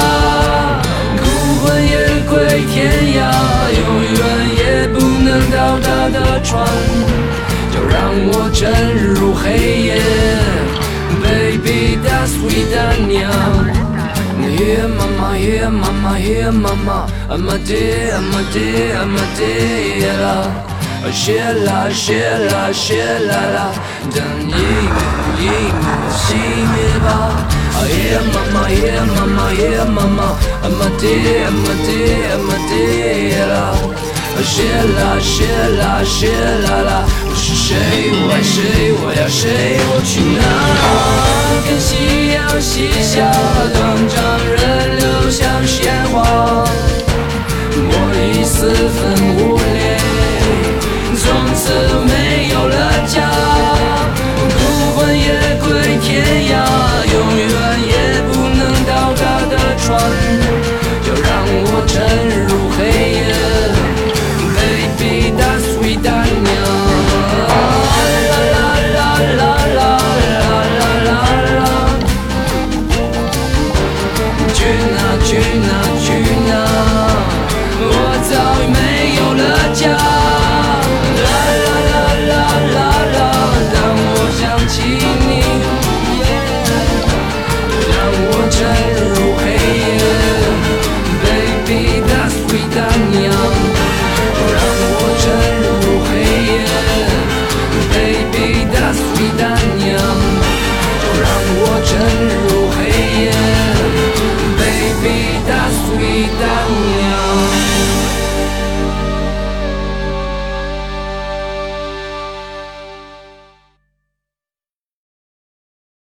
[1.16, 1.24] 孤
[1.60, 1.94] 魂野
[2.28, 3.30] 归天涯，
[3.70, 4.18] 永远
[4.58, 6.66] 也不能到达的船。
[7.96, 9.96] 就让我沉入黑夜
[11.22, 13.32] ，Baby that's sweet 丹娘。
[14.38, 20.24] Yeah mama, yeah mama, yeah mama, I'm a day, I'm a day, I'm a day 啦，
[21.12, 23.72] 谢啦谢啦谢啦啦，
[24.14, 24.98] 等一幕
[25.40, 25.42] 一
[25.72, 26.24] 幕熄
[26.72, 27.06] 灭吧。
[27.88, 34.05] Yeah mama, yeah mama, yeah mama, I'm a day, I'm a day, I'm a day 啦。
[34.42, 34.62] 谢，
[34.96, 35.46] 啦谢
[35.78, 36.28] 啦谢
[36.62, 37.74] 啦啦，我是谁？
[38.12, 38.92] 我爱谁？
[39.00, 39.80] 我要谁？
[39.88, 40.40] 我去哪？
[41.66, 43.14] 跟夕阳西下，
[43.72, 43.76] 断
[44.08, 44.14] 肠
[44.46, 44.56] 人
[44.98, 46.14] 流像鲜花，
[47.76, 48.98] 我已四分
[49.36, 49.98] 五裂，
[51.16, 51.24] 从
[51.54, 51.64] 此
[52.06, 52.10] 没
[52.52, 52.74] 有了
[53.06, 53.14] 家。
[54.58, 54.60] 孤
[54.96, 55.24] 魂野
[55.60, 55.66] 鬼
[56.02, 56.06] 天
[56.50, 56.54] 涯，
[57.12, 57.44] 永远
[57.86, 57.92] 也
[58.30, 59.86] 不能到达的船，
[61.04, 61.28] 就让
[61.64, 61.94] 我沉
[62.40, 62.45] 入。